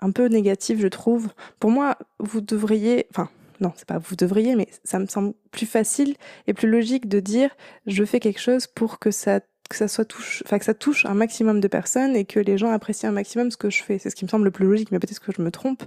un 0.00 0.10
peu 0.12 0.26
négatif, 0.26 0.80
je 0.80 0.88
trouve. 0.88 1.28
Pour 1.60 1.70
moi, 1.70 1.98
vous 2.18 2.40
devriez, 2.40 3.06
enfin, 3.10 3.28
non, 3.60 3.72
c'est 3.76 3.86
pas 3.86 3.98
vous 3.98 4.16
devriez, 4.16 4.56
mais 4.56 4.66
ça 4.82 4.98
me 4.98 5.06
semble 5.06 5.34
plus 5.50 5.66
facile 5.66 6.16
et 6.46 6.54
plus 6.54 6.68
logique 6.68 7.06
de 7.06 7.20
dire 7.20 7.50
je 7.86 8.04
fais 8.04 8.18
quelque 8.18 8.40
chose 8.40 8.66
pour 8.66 8.98
que 8.98 9.10
ça 9.10 9.40
que 9.72 9.78
ça 9.78 9.88
soit 9.88 10.04
touche, 10.04 10.42
enfin 10.46 10.58
que 10.58 10.64
ça 10.64 10.74
touche 10.74 11.06
un 11.06 11.14
maximum 11.14 11.60
de 11.60 11.68
personnes 11.68 12.14
et 12.14 12.24
que 12.24 12.38
les 12.38 12.58
gens 12.58 12.70
apprécient 12.70 13.08
un 13.08 13.12
maximum 13.12 13.50
ce 13.50 13.56
que 13.56 13.70
je 13.70 13.82
fais. 13.82 13.98
C'est 13.98 14.10
ce 14.10 14.14
qui 14.14 14.24
me 14.24 14.30
semble 14.30 14.44
le 14.44 14.50
plus 14.50 14.66
logique, 14.66 14.92
mais 14.92 14.98
peut-être 14.98 15.20
que 15.20 15.32
je 15.36 15.42
me 15.42 15.50
trompe. 15.50 15.82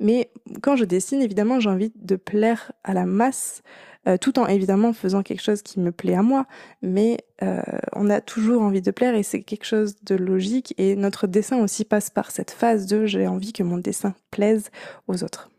Mais 0.00 0.30
quand 0.62 0.76
je 0.76 0.84
dessine, 0.84 1.22
évidemment, 1.22 1.60
j'ai 1.60 1.70
envie 1.70 1.92
de 1.94 2.16
plaire 2.16 2.72
à 2.84 2.94
la 2.94 3.06
masse, 3.06 3.62
euh, 4.08 4.16
tout 4.16 4.38
en 4.38 4.46
évidemment 4.46 4.92
faisant 4.92 5.22
quelque 5.22 5.42
chose 5.42 5.62
qui 5.62 5.78
me 5.78 5.92
plaît 5.92 6.14
à 6.14 6.22
moi. 6.22 6.46
Mais 6.82 7.18
euh, 7.42 7.60
on 7.92 8.10
a 8.10 8.20
toujours 8.20 8.62
envie 8.62 8.82
de 8.82 8.90
plaire 8.90 9.14
et 9.14 9.22
c'est 9.22 9.42
quelque 9.42 9.66
chose 9.66 9.96
de 10.02 10.14
logique. 10.14 10.74
Et 10.78 10.96
notre 10.96 11.26
dessin 11.26 11.58
aussi 11.58 11.84
passe 11.84 12.10
par 12.10 12.30
cette 12.30 12.50
phase 12.50 12.86
de 12.86 13.06
j'ai 13.06 13.26
envie 13.26 13.52
que 13.52 13.62
mon 13.62 13.78
dessin 13.78 14.14
plaise 14.30 14.70
aux 15.06 15.22
autres. 15.22 15.50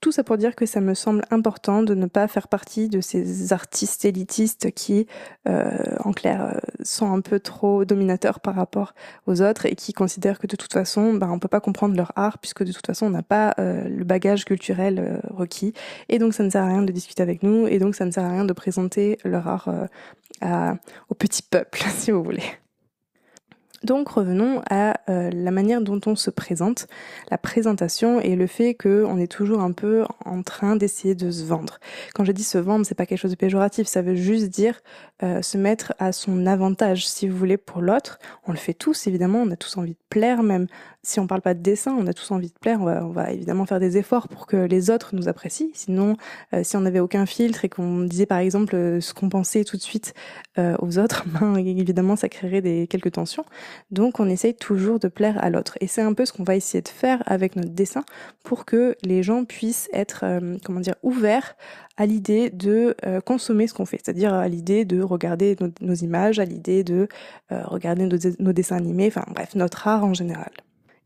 Tout 0.00 0.12
ça 0.12 0.22
pour 0.22 0.36
dire 0.36 0.54
que 0.54 0.64
ça 0.64 0.80
me 0.80 0.94
semble 0.94 1.24
important 1.32 1.82
de 1.82 1.94
ne 1.94 2.06
pas 2.06 2.28
faire 2.28 2.46
partie 2.46 2.88
de 2.88 3.00
ces 3.00 3.52
artistes 3.52 4.04
élitistes 4.04 4.70
qui, 4.70 5.08
euh, 5.48 5.68
en 6.04 6.12
clair, 6.12 6.44
euh, 6.44 6.58
sont 6.84 7.12
un 7.12 7.20
peu 7.20 7.40
trop 7.40 7.84
dominateurs 7.84 8.38
par 8.38 8.54
rapport 8.54 8.94
aux 9.26 9.42
autres 9.42 9.66
et 9.66 9.74
qui 9.74 9.92
considèrent 9.92 10.38
que 10.38 10.46
de 10.46 10.54
toute 10.54 10.72
façon, 10.72 11.14
ben, 11.14 11.28
on 11.30 11.40
peut 11.40 11.48
pas 11.48 11.60
comprendre 11.60 11.96
leur 11.96 12.12
art 12.14 12.38
puisque 12.38 12.62
de 12.62 12.70
toute 12.70 12.86
façon, 12.86 13.06
on 13.06 13.10
n'a 13.10 13.24
pas 13.24 13.54
euh, 13.58 13.88
le 13.88 14.04
bagage 14.04 14.44
culturel 14.44 15.20
requis. 15.30 15.72
Et 16.08 16.20
donc, 16.20 16.32
ça 16.32 16.44
ne 16.44 16.50
sert 16.50 16.62
à 16.62 16.68
rien 16.68 16.82
de 16.82 16.92
discuter 16.92 17.22
avec 17.24 17.42
nous 17.42 17.66
et 17.66 17.80
donc, 17.80 17.96
ça 17.96 18.04
ne 18.04 18.12
sert 18.12 18.24
à 18.24 18.30
rien 18.30 18.44
de 18.44 18.52
présenter 18.52 19.18
leur 19.24 19.48
art 19.48 19.68
au 21.08 21.14
petit 21.14 21.42
peuple, 21.42 21.82
si 21.96 22.12
vous 22.12 22.22
voulez. 22.22 22.44
Donc 23.84 24.08
revenons 24.08 24.60
à 24.68 25.00
euh, 25.08 25.30
la 25.30 25.50
manière 25.50 25.80
dont 25.80 26.00
on 26.06 26.16
se 26.16 26.30
présente, 26.30 26.88
la 27.30 27.38
présentation 27.38 28.20
et 28.20 28.34
le 28.34 28.46
fait 28.48 28.74
qu'on 28.74 29.18
est 29.18 29.30
toujours 29.30 29.60
un 29.60 29.72
peu 29.72 30.04
en 30.24 30.42
train 30.42 30.74
d'essayer 30.74 31.14
de 31.14 31.30
se 31.30 31.44
vendre. 31.44 31.78
Quand 32.14 32.24
je 32.24 32.32
dis 32.32 32.42
se 32.42 32.58
vendre, 32.58 32.84
c'est 32.84 32.96
pas 32.96 33.06
quelque 33.06 33.18
chose 33.18 33.30
de 33.30 33.36
péjoratif, 33.36 33.86
ça 33.86 34.02
veut 34.02 34.16
juste 34.16 34.48
dire 34.48 34.80
euh, 35.22 35.42
se 35.42 35.58
mettre 35.58 35.94
à 35.98 36.12
son 36.12 36.46
avantage, 36.46 37.06
si 37.06 37.28
vous 37.28 37.36
voulez, 37.36 37.56
pour 37.56 37.80
l'autre. 37.80 38.18
On 38.46 38.52
le 38.52 38.58
fait 38.58 38.74
tous, 38.74 39.06
évidemment, 39.06 39.42
on 39.42 39.50
a 39.50 39.56
tous 39.56 39.76
envie 39.76 39.92
de 39.92 39.98
plaire, 40.10 40.42
même 40.42 40.66
si 41.08 41.20
on 41.20 41.26
parle 41.26 41.40
pas 41.40 41.54
de 41.54 41.60
dessin, 41.60 41.96
on 41.98 42.06
a 42.06 42.12
tous 42.12 42.30
envie 42.32 42.48
de 42.48 42.58
plaire, 42.60 42.80
on 42.82 43.08
va, 43.08 43.32
évidemment 43.32 43.64
faire 43.64 43.80
des 43.80 43.96
efforts 43.96 44.28
pour 44.28 44.46
que 44.46 44.56
les 44.56 44.90
autres 44.90 45.14
nous 45.14 45.26
apprécient. 45.26 45.68
Sinon, 45.72 46.16
euh, 46.52 46.62
si 46.62 46.76
on 46.76 46.80
n'avait 46.80 47.00
aucun 47.00 47.24
filtre 47.24 47.64
et 47.64 47.70
qu'on 47.70 48.00
disait 48.00 48.26
par 48.26 48.38
exemple 48.38 48.76
euh, 48.76 49.00
ce 49.00 49.14
qu'on 49.14 49.30
pensait 49.30 49.64
tout 49.64 49.78
de 49.78 49.82
suite 49.82 50.12
euh, 50.58 50.76
aux 50.80 50.98
autres, 50.98 51.24
ben, 51.40 51.56
évidemment, 51.56 52.14
ça 52.14 52.28
créerait 52.28 52.60
des 52.60 52.86
quelques 52.86 53.12
tensions. 53.12 53.46
Donc, 53.90 54.20
on 54.20 54.28
essaye 54.28 54.54
toujours 54.54 54.98
de 54.98 55.08
plaire 55.08 55.42
à 55.42 55.48
l'autre. 55.48 55.78
Et 55.80 55.86
c'est 55.86 56.02
un 56.02 56.12
peu 56.12 56.26
ce 56.26 56.32
qu'on 56.34 56.44
va 56.44 56.56
essayer 56.56 56.82
de 56.82 56.88
faire 56.88 57.22
avec 57.24 57.56
notre 57.56 57.72
dessin 57.72 58.04
pour 58.44 58.66
que 58.66 58.94
les 59.02 59.22
gens 59.22 59.46
puissent 59.46 59.88
être, 59.94 60.24
comment 60.64 60.80
dire, 60.80 60.96
ouverts 61.02 61.56
à 61.96 62.04
l'idée 62.04 62.50
de 62.50 62.94
consommer 63.24 63.66
ce 63.66 63.74
qu'on 63.74 63.86
fait, 63.86 63.98
c'est-à-dire 64.02 64.32
à 64.32 64.48
l'idée 64.48 64.84
de 64.84 65.02
regarder 65.02 65.56
nos, 65.80 65.94
images, 65.94 66.38
à 66.38 66.44
l'idée 66.44 66.84
de 66.84 67.08
regarder 67.50 68.06
nos 68.38 68.52
dessins 68.52 68.76
animés, 68.76 69.08
enfin 69.08 69.24
bref, 69.34 69.54
notre 69.54 69.86
art 69.86 70.04
en 70.04 70.14
général. 70.14 70.50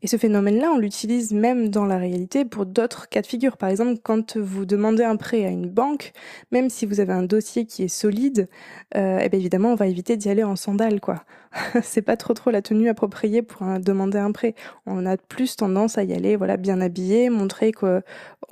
Et 0.03 0.07
ce 0.07 0.17
phénomène-là, 0.17 0.69
on 0.69 0.77
l'utilise 0.77 1.31
même 1.31 1.69
dans 1.69 1.85
la 1.85 1.97
réalité 1.97 2.43
pour 2.43 2.65
d'autres 2.65 3.07
cas 3.07 3.21
de 3.21 3.27
figure. 3.27 3.55
Par 3.55 3.69
exemple, 3.69 4.01
quand 4.03 4.35
vous 4.35 4.65
demandez 4.65 5.03
un 5.03 5.15
prêt 5.15 5.45
à 5.45 5.49
une 5.49 5.69
banque, 5.69 6.11
même 6.51 6.69
si 6.69 6.85
vous 6.85 6.99
avez 6.99 7.13
un 7.13 7.23
dossier 7.23 7.65
qui 7.65 7.83
est 7.83 7.87
solide, 7.87 8.49
euh, 8.97 9.19
eh 9.23 9.29
bien 9.29 9.39
évidemment, 9.39 9.71
on 9.71 9.75
va 9.75 9.87
éviter 9.87 10.17
d'y 10.17 10.29
aller 10.29 10.43
en 10.43 10.57
sandales, 10.57 10.99
quoi. 10.99 11.23
c'est 11.83 12.01
pas 12.01 12.17
trop 12.17 12.33
trop 12.33 12.51
la 12.51 12.61
tenue 12.61 12.89
appropriée 12.89 13.41
pour 13.41 13.65
demander 13.79 14.17
un 14.17 14.31
prêt. 14.31 14.55
On 14.85 15.05
a 15.05 15.17
plus 15.17 15.55
tendance 15.55 15.97
à 15.97 16.03
y 16.03 16.13
aller, 16.13 16.35
voilà, 16.35 16.57
bien 16.57 16.81
habillé, 16.81 17.29
montrer 17.29 17.71
que 17.71 18.01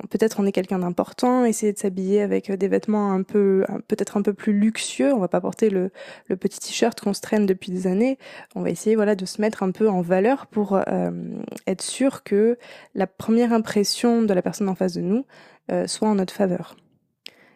peut-être 0.10 0.40
on 0.40 0.46
est 0.46 0.52
quelqu'un 0.52 0.80
d'important, 0.80 1.46
essayer 1.46 1.74
de 1.74 1.78
s'habiller 1.78 2.22
avec 2.22 2.52
des 2.52 2.68
vêtements 2.68 3.12
un 3.12 3.24
peu, 3.24 3.66
peut-être 3.88 4.18
un 4.18 4.22
peu 4.22 4.34
plus 4.34 4.54
luxueux. 4.54 5.14
On 5.14 5.20
va 5.20 5.28
pas 5.28 5.42
porter 5.42 5.70
le, 5.70 5.92
petit 6.40 6.60
t-shirt 6.60 7.00
qu'on 7.00 7.14
se 7.14 7.22
traîne 7.22 7.46
depuis 7.46 7.72
des 7.72 7.88
années. 7.88 8.18
On 8.56 8.62
va 8.62 8.70
essayer, 8.70 8.96
voilà, 8.96 9.16
de 9.16 9.26
se 9.26 9.42
mettre 9.42 9.64
un 9.64 9.72
peu 9.72 9.90
en 9.90 10.02
valeur 10.02 10.48
pour 10.48 10.80
euh, 10.88 11.12
être 11.68 11.82
sûr 11.82 12.24
que 12.24 12.58
la 12.96 13.08
première 13.08 13.54
impression 13.54 14.22
de 14.22 14.34
la 14.34 14.42
personne 14.42 14.70
en 14.70 14.76
face 14.76 14.94
de 14.94 15.02
nous 15.02 15.26
euh, 15.72 15.88
soit 15.88 16.08
en 16.08 16.16
notre 16.16 16.34
faveur. 16.34 16.76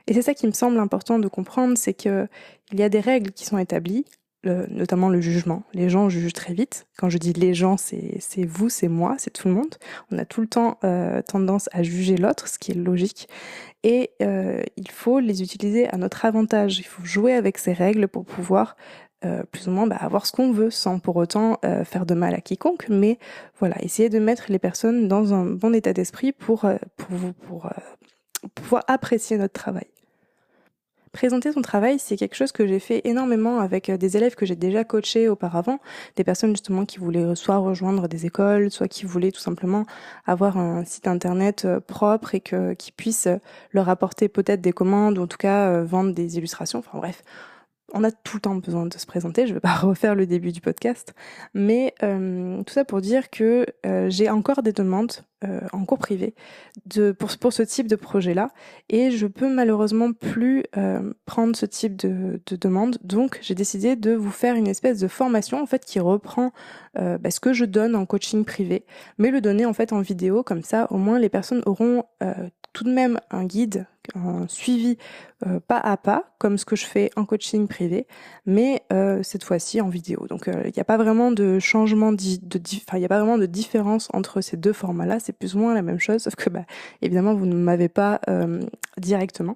Et 0.08 0.13
c'est 0.13 0.22
ça 0.22 0.34
qui 0.34 0.46
me 0.46 0.51
semble 0.51 0.77
important 0.80 1.20
de 1.20 1.27
comprendre, 1.27 1.77
c'est 1.77 1.94
que 1.94 2.27
il 2.72 2.80
y 2.80 2.84
a 2.84 2.89
des 2.89 3.00
règles 3.00 3.32
qui 3.32 3.46
sont 3.46 3.58
établies, 3.58 4.06
notamment 4.46 5.10
le 5.10 5.22
jugement. 5.22 5.63
Les 5.74 5.89
gens 5.89 6.10
jugent 6.10 6.34
très 6.34 6.54
vite. 6.54 6.86
Quand 6.98 7.10
je 7.10 7.18
dis 7.18 7.34
les 7.34 7.54
gens, 7.54 7.77
c'est 7.77 8.46
vous, 8.46 8.70
c'est 8.70 8.88
moi, 8.88 9.15
c'est 9.18 9.32
tout 9.32 9.48
le 9.48 9.54
monde. 9.54 9.75
On 10.12 10.18
a 10.18 10.25
tout 10.25 10.42
le 10.42 10.48
temps 10.48 10.77
euh, 10.84 11.22
tendance 11.22 11.70
à 11.72 11.84
juger 11.84 12.15
l'autre, 12.15 12.48
ce 12.48 12.60
qui 12.60 12.72
est 12.72 12.75
logique. 12.75 13.27
Et 13.84 14.12
euh, 14.22 14.62
il 14.77 14.89
faut 14.89 15.20
les 15.20 15.42
utiliser 15.42 15.88
à 15.89 15.98
notre 15.98 16.25
avantage. 16.25 16.80
Il 16.80 16.86
faut 16.86 17.04
jouer 17.04 17.34
avec 17.34 17.58
ces 17.58 17.74
règles 17.74 18.08
pour 18.08 18.25
pouvoir 18.25 18.77
euh, 19.25 19.44
plus 19.51 19.67
ou 19.67 19.72
moins 19.72 19.88
bah, 19.88 19.98
avoir 20.00 20.25
ce 20.25 20.32
qu'on 20.32 20.51
veut 20.51 20.70
sans 20.70 21.00
pour 21.00 21.15
autant 21.15 21.58
euh, 21.65 21.84
faire 21.84 22.05
de 22.05 22.13
mal 22.13 22.34
à 22.36 22.41
quiconque, 22.41 22.86
mais 22.89 23.17
voilà, 23.60 23.75
essayer 23.82 24.10
de 24.10 24.20
mettre 24.20 24.46
les 24.50 24.60
personnes 24.60 25.08
dans 25.08 25.34
un 25.34 25.46
bon 25.46 25.74
état 25.74 25.94
d'esprit 25.94 26.32
pour, 26.32 26.65
euh, 26.65 26.75
pour, 26.96 27.15
vous, 27.15 27.34
pour, 27.34 27.70
pouvoir 28.53 28.84
apprécier 28.88 29.38
notre 29.38 29.53
travail. 29.53 29.88
Présenter 31.12 31.53
son 31.53 31.62
travail, 31.62 31.98
c'est 31.98 32.17
quelque 32.17 32.36
chose 32.36 32.51
que 32.51 32.67
j'ai 32.67 32.79
fait 32.79 33.01
énormément 33.05 33.60
avec 33.60 33.89
des 33.89 34.17
élèves 34.17 34.36
que 34.36 34.46
j'ai 34.46 34.58
déjà 34.58 34.84
coachés 34.84 35.29
auparavant, 35.29 35.79
des 36.17 36.25
personnes 36.25 36.51
justement 36.51 36.86
qui 36.86 37.00
voulaient 37.00 37.36
soit 37.36 37.58
rejoindre 37.58 38.10
des 38.10 38.25
écoles, 38.25 38.70
soit 38.70 38.89
qui 38.89 39.05
voulaient 39.05 39.32
tout 39.32 39.39
simplement 39.39 39.86
avoir 40.25 40.58
un 40.58 40.84
site 40.84 41.08
internet 41.08 41.65
propre 41.88 42.36
et 42.36 42.41
qui 42.77 42.91
puisse 42.91 43.29
leur 43.72 43.88
apporter 43.88 44.27
peut-être 44.27 44.60
des 44.60 44.74
commandes 44.74 45.17
ou 45.17 45.22
en 45.22 45.27
tout 45.27 45.38
cas 45.38 45.82
vendre 45.84 46.13
des 46.13 46.38
illustrations. 46.38 46.79
Enfin 46.79 46.98
bref, 46.98 47.24
on 47.96 48.04
a 48.04 48.12
tout 48.12 48.38
le 48.38 48.42
temps 48.42 48.56
besoin 48.56 48.86
de 48.86 48.98
se 48.98 49.06
présenter, 49.06 49.48
je 49.48 49.52
ne 49.52 49.56
vais 49.56 49.62
pas 49.62 49.74
refaire 49.82 50.14
le 50.14 50.28
début 50.28 50.52
du 50.52 50.62
podcast, 50.62 51.16
mais 51.54 51.96
euh, 52.04 52.62
tout 52.64 52.74
ça 52.74 52.86
pour 52.86 53.02
dire 53.02 53.30
que 53.30 53.66
euh, 53.86 54.10
j'ai 54.10 54.30
encore 54.30 54.62
des 54.62 54.74
demandes 54.74 55.14
euh, 55.44 55.62
en 55.72 55.86
cours 55.86 55.98
privé 55.98 56.36
pour, 57.18 57.54
ce 57.54 57.64
type 57.64 57.88
de 57.88 57.96
projet-là, 57.96 58.50
et 58.90 59.12
je 59.12 59.28
peux 59.28 59.52
malheureusement 59.52 60.12
plus 60.12 60.64
prendre 61.25 61.56
ce 61.56 61.66
type 61.66 61.96
de, 61.96 62.42
de 62.46 62.56
demande, 62.56 62.98
donc 63.02 63.40
j'ai 63.42 63.56
décidé 63.56 63.96
de 63.96 64.14
vous 64.14 64.32
faire 64.32 64.56
une 64.56 64.68
espèce 64.68 65.00
de 65.00 65.08
formation 65.08 65.62
en 65.62 65.66
fait 65.66 65.86
qui 65.86 66.00
reprend 66.00 66.52
bah, 66.96 67.32
ce 67.32 67.40
que 67.40 67.54
je 67.54 67.66
donne 67.66 67.96
en 67.96 68.06
coaching 68.06 68.44
privé, 68.44 68.86
mais 69.18 69.32
le 69.32 69.40
donner 69.42 69.66
en 69.66 69.74
fait 69.74 69.94
en 69.94 70.02
vidéo, 70.02 70.44
comme 70.44 70.64
ça 70.64 70.88
au 70.92 70.98
moins 70.98 71.20
les 71.20 71.30
personnes 71.30 71.62
auront 71.66 72.04
tout 72.74 72.84
de 72.84 72.92
même 72.92 73.20
un 73.32 73.46
guide, 73.46 73.88
un 74.14 74.48
suivi 74.48 74.98
euh, 75.46 75.60
pas 75.60 75.78
à 75.80 75.98
pas, 75.98 76.24
comme 76.38 76.58
ce 76.58 76.66
que 76.66 76.76
je 76.76 76.86
fais 76.86 77.10
en 77.16 77.26
coaching 77.26 77.68
privé, 77.68 78.08
mais 78.46 78.84
euh, 78.94 79.22
cette 79.24 79.44
fois-ci 79.44 79.82
en 79.82 79.90
vidéo. 79.90 80.28
Donc 80.28 80.48
euh, 80.48 80.64
il 80.66 80.74
n'y 80.74 80.80
a 80.80 80.86
pas 80.86 80.98
vraiment 80.98 81.32
de 81.32 81.60
changement, 81.60 82.12
de, 82.12 82.22
il 82.22 83.40
de 83.40 83.46
différence 83.46 84.10
entre 84.14 84.42
ces 84.42 84.58
deux 84.58 84.74
formats-là. 84.74 85.20
C'est 85.20 85.34
plus 85.34 85.56
ou 85.56 85.60
moins 85.60 85.74
la 85.74 85.82
même 85.82 86.00
chose, 86.00 86.24
sauf 86.24 86.36
que 86.36 86.50
bah, 86.50 86.66
évidemment 87.02 87.34
vous 87.34 87.46
ne 87.46 87.56
m'avez 87.56 87.90
pas 87.90 88.22
directement. 88.98 89.56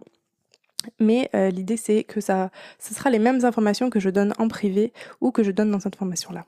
Mais 1.00 1.30
l'idée 1.52 1.78
c'est 1.78 2.04
que 2.04 2.22
ça, 2.22 2.52
ce 2.80 2.94
sera 2.94 3.10
les 3.10 3.20
mêmes 3.20 3.44
informations 3.46 3.90
que 3.90 4.00
je 4.00 4.10
donne 4.10 4.34
en 4.38 4.48
privé 4.48 4.94
ou 5.22 5.32
que 5.32 5.44
je 5.44 5.52
donne 5.52 5.72
dans 5.72 5.80
cette 5.80 5.96
formation-là. 5.96 6.46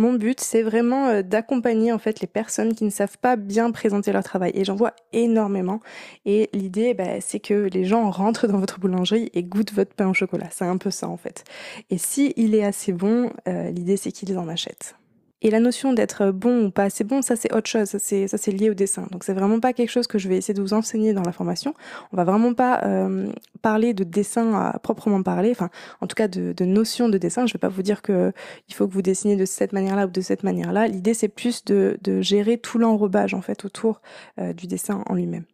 Mon 0.00 0.14
but, 0.14 0.40
c'est 0.40 0.62
vraiment 0.62 1.08
euh, 1.08 1.20
d'accompagner 1.20 1.92
en 1.92 1.98
fait 1.98 2.20
les 2.20 2.26
personnes 2.26 2.74
qui 2.74 2.84
ne 2.84 2.90
savent 2.90 3.18
pas 3.18 3.36
bien 3.36 3.70
présenter 3.70 4.12
leur 4.12 4.24
travail. 4.24 4.50
Et 4.54 4.64
j'en 4.64 4.74
vois 4.74 4.94
énormément. 5.12 5.80
Et 6.24 6.48
l'idée, 6.54 6.94
bah, 6.94 7.20
c'est 7.20 7.38
que 7.38 7.68
les 7.70 7.84
gens 7.84 8.10
rentrent 8.10 8.46
dans 8.46 8.58
votre 8.58 8.80
boulangerie 8.80 9.28
et 9.34 9.42
goûtent 9.42 9.74
votre 9.74 9.92
pain 9.92 10.08
au 10.08 10.14
chocolat. 10.14 10.48
C'est 10.52 10.64
un 10.64 10.78
peu 10.78 10.90
ça 10.90 11.06
en 11.06 11.18
fait. 11.18 11.44
Et 11.90 11.98
si 11.98 12.32
il 12.38 12.54
est 12.54 12.64
assez 12.64 12.94
bon, 12.94 13.30
euh, 13.46 13.70
l'idée 13.70 13.98
c'est 13.98 14.10
qu'ils 14.10 14.38
en 14.38 14.48
achètent. 14.48 14.94
Et 15.42 15.50
la 15.50 15.60
notion 15.60 15.92
d'être 15.92 16.30
bon 16.30 16.66
ou 16.66 16.70
pas 16.70 16.84
assez 16.84 17.04
bon, 17.04 17.22
ça 17.22 17.36
c'est 17.36 17.52
autre 17.54 17.68
chose, 17.68 17.88
ça 17.88 17.98
c'est 17.98 18.52
lié 18.52 18.70
au 18.70 18.74
dessin. 18.74 19.06
Donc 19.10 19.24
c'est 19.24 19.32
vraiment 19.32 19.60
pas 19.60 19.72
quelque 19.72 19.90
chose 19.90 20.06
que 20.06 20.18
je 20.18 20.28
vais 20.28 20.36
essayer 20.36 20.54
de 20.54 20.60
vous 20.60 20.74
enseigner 20.74 21.12
dans 21.12 21.22
la 21.22 21.32
formation. 21.32 21.74
On 22.12 22.16
va 22.16 22.24
vraiment 22.24 22.52
pas 22.52 22.82
euh, 22.84 23.32
parler 23.62 23.94
de 23.94 24.04
dessin 24.04 24.54
à 24.54 24.78
proprement 24.78 25.22
parler, 25.22 25.50
enfin 25.50 25.70
en 26.00 26.06
tout 26.06 26.14
cas 26.14 26.28
de, 26.28 26.52
de 26.52 26.64
notion 26.64 27.08
de 27.08 27.18
dessin. 27.18 27.46
Je 27.46 27.54
vais 27.54 27.58
pas 27.58 27.68
vous 27.68 27.82
dire 27.82 28.02
que 28.02 28.32
il 28.68 28.74
faut 28.74 28.86
que 28.86 28.92
vous 28.92 29.02
dessinez 29.02 29.36
de 29.36 29.44
cette 29.44 29.72
manière-là 29.72 30.06
ou 30.06 30.10
de 30.10 30.20
cette 30.20 30.42
manière-là. 30.42 30.88
L'idée 30.88 31.14
c'est 31.14 31.28
plus 31.28 31.64
de, 31.64 31.98
de 32.02 32.20
gérer 32.20 32.58
tout 32.58 32.78
l'enrobage 32.78 33.34
en 33.34 33.40
fait 33.40 33.64
autour 33.64 34.02
euh, 34.38 34.52
du 34.52 34.66
dessin 34.66 35.02
en 35.06 35.14
lui-même. 35.14 35.44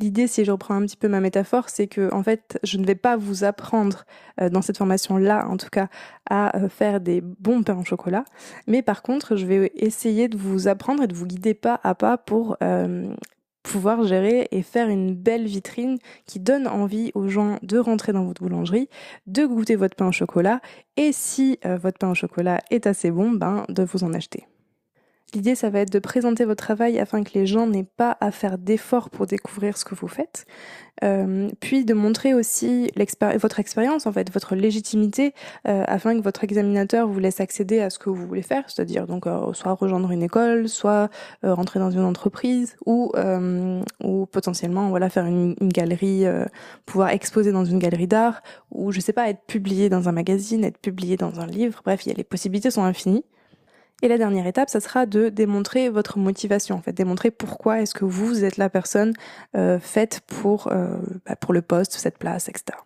L'idée, 0.00 0.28
si 0.28 0.44
je 0.44 0.52
reprends 0.52 0.74
un 0.74 0.82
petit 0.82 0.96
peu 0.96 1.08
ma 1.08 1.18
métaphore, 1.20 1.68
c'est 1.68 1.88
que 1.88 2.12
en 2.14 2.22
fait, 2.22 2.60
je 2.62 2.78
ne 2.78 2.86
vais 2.86 2.94
pas 2.94 3.16
vous 3.16 3.42
apprendre 3.42 4.04
euh, 4.40 4.48
dans 4.48 4.62
cette 4.62 4.78
formation-là, 4.78 5.48
en 5.48 5.56
tout 5.56 5.70
cas, 5.72 5.88
à 6.30 6.56
euh, 6.56 6.68
faire 6.68 7.00
des 7.00 7.20
bons 7.20 7.64
pains 7.64 7.76
au 7.76 7.84
chocolat, 7.84 8.24
mais 8.68 8.82
par 8.82 9.02
contre, 9.02 9.34
je 9.34 9.44
vais 9.44 9.72
essayer 9.74 10.28
de 10.28 10.36
vous 10.36 10.68
apprendre 10.68 11.02
et 11.02 11.08
de 11.08 11.14
vous 11.14 11.26
guider 11.26 11.54
pas 11.54 11.80
à 11.82 11.96
pas 11.96 12.16
pour 12.16 12.56
euh, 12.62 13.12
pouvoir 13.64 14.04
gérer 14.04 14.46
et 14.52 14.62
faire 14.62 14.88
une 14.88 15.16
belle 15.16 15.46
vitrine 15.46 15.98
qui 16.26 16.38
donne 16.38 16.68
envie 16.68 17.10
aux 17.14 17.26
gens 17.26 17.58
de 17.62 17.78
rentrer 17.78 18.12
dans 18.12 18.24
votre 18.24 18.40
boulangerie, 18.40 18.88
de 19.26 19.46
goûter 19.46 19.74
votre 19.74 19.96
pain 19.96 20.06
au 20.06 20.12
chocolat, 20.12 20.60
et 20.96 21.10
si 21.12 21.58
votre 21.64 21.98
pain 21.98 22.10
au 22.10 22.14
chocolat 22.14 22.60
est 22.70 22.86
assez 22.86 23.10
bon, 23.10 23.32
ben 23.32 23.64
de 23.68 23.82
vous 23.82 24.04
en 24.04 24.14
acheter. 24.14 24.46
L'idée, 25.34 25.54
ça 25.54 25.68
va 25.68 25.80
être 25.80 25.92
de 25.92 25.98
présenter 25.98 26.46
votre 26.46 26.64
travail 26.64 26.98
afin 26.98 27.22
que 27.22 27.32
les 27.34 27.46
gens 27.46 27.66
n'aient 27.66 27.84
pas 27.84 28.16
à 28.20 28.30
faire 28.30 28.56
d'efforts 28.56 29.10
pour 29.10 29.26
découvrir 29.26 29.76
ce 29.76 29.84
que 29.84 29.94
vous 29.94 30.08
faites, 30.08 30.46
euh, 31.04 31.50
puis 31.60 31.84
de 31.84 31.92
montrer 31.92 32.32
aussi 32.32 32.90
votre 33.38 33.60
expérience, 33.60 34.06
en 34.06 34.12
fait, 34.12 34.32
votre 34.32 34.54
légitimité, 34.54 35.34
euh, 35.68 35.84
afin 35.86 36.16
que 36.16 36.22
votre 36.22 36.44
examinateur 36.44 37.06
vous 37.06 37.18
laisse 37.18 37.40
accéder 37.40 37.80
à 37.80 37.90
ce 37.90 37.98
que 37.98 38.08
vous 38.08 38.26
voulez 38.26 38.40
faire, 38.40 38.64
c'est-à-dire 38.70 39.06
donc 39.06 39.26
euh, 39.26 39.52
soit 39.52 39.74
rejoindre 39.74 40.10
une 40.12 40.22
école, 40.22 40.66
soit 40.66 41.10
euh, 41.44 41.52
rentrer 41.52 41.78
dans 41.78 41.90
une 41.90 42.04
entreprise, 42.04 42.76
ou 42.86 43.12
ou 44.04 44.26
potentiellement 44.26 44.88
voilà 44.88 45.10
faire 45.10 45.26
une, 45.26 45.54
une 45.60 45.68
galerie, 45.68 46.24
pouvoir 46.86 47.10
exposer 47.10 47.52
dans 47.52 47.64
une 47.66 47.78
galerie 47.78 48.06
d'art, 48.06 48.42
ou 48.70 48.92
je 48.92 49.00
sais 49.00 49.12
pas 49.12 49.28
être 49.28 49.42
publié 49.46 49.90
dans 49.90 50.08
un 50.08 50.12
magazine, 50.12 50.64
être 50.64 50.78
publié 50.78 51.16
dans 51.18 51.40
un 51.40 51.46
livre. 51.46 51.82
Bref, 51.84 52.06
y 52.06 52.10
a 52.10 52.14
les 52.14 52.24
possibilités 52.24 52.70
sont 52.70 52.82
infinies. 52.82 53.24
Et 54.00 54.06
la 54.06 54.16
dernière 54.16 54.46
étape, 54.46 54.70
ça 54.70 54.80
sera 54.80 55.06
de 55.06 55.28
démontrer 55.28 55.88
votre 55.88 56.18
motivation, 56.18 56.76
en 56.76 56.82
fait, 56.82 56.92
démontrer 56.92 57.32
pourquoi 57.32 57.80
est-ce 57.80 57.94
que 57.94 58.04
vous 58.04 58.44
êtes 58.44 58.56
la 58.56 58.70
personne 58.70 59.12
euh, 59.56 59.80
faite 59.80 60.20
pour, 60.26 60.68
euh, 60.68 60.86
bah, 61.26 61.34
pour 61.34 61.52
le 61.52 61.62
poste, 61.62 61.94
cette 61.94 62.16
place, 62.16 62.48
etc. 62.48 62.78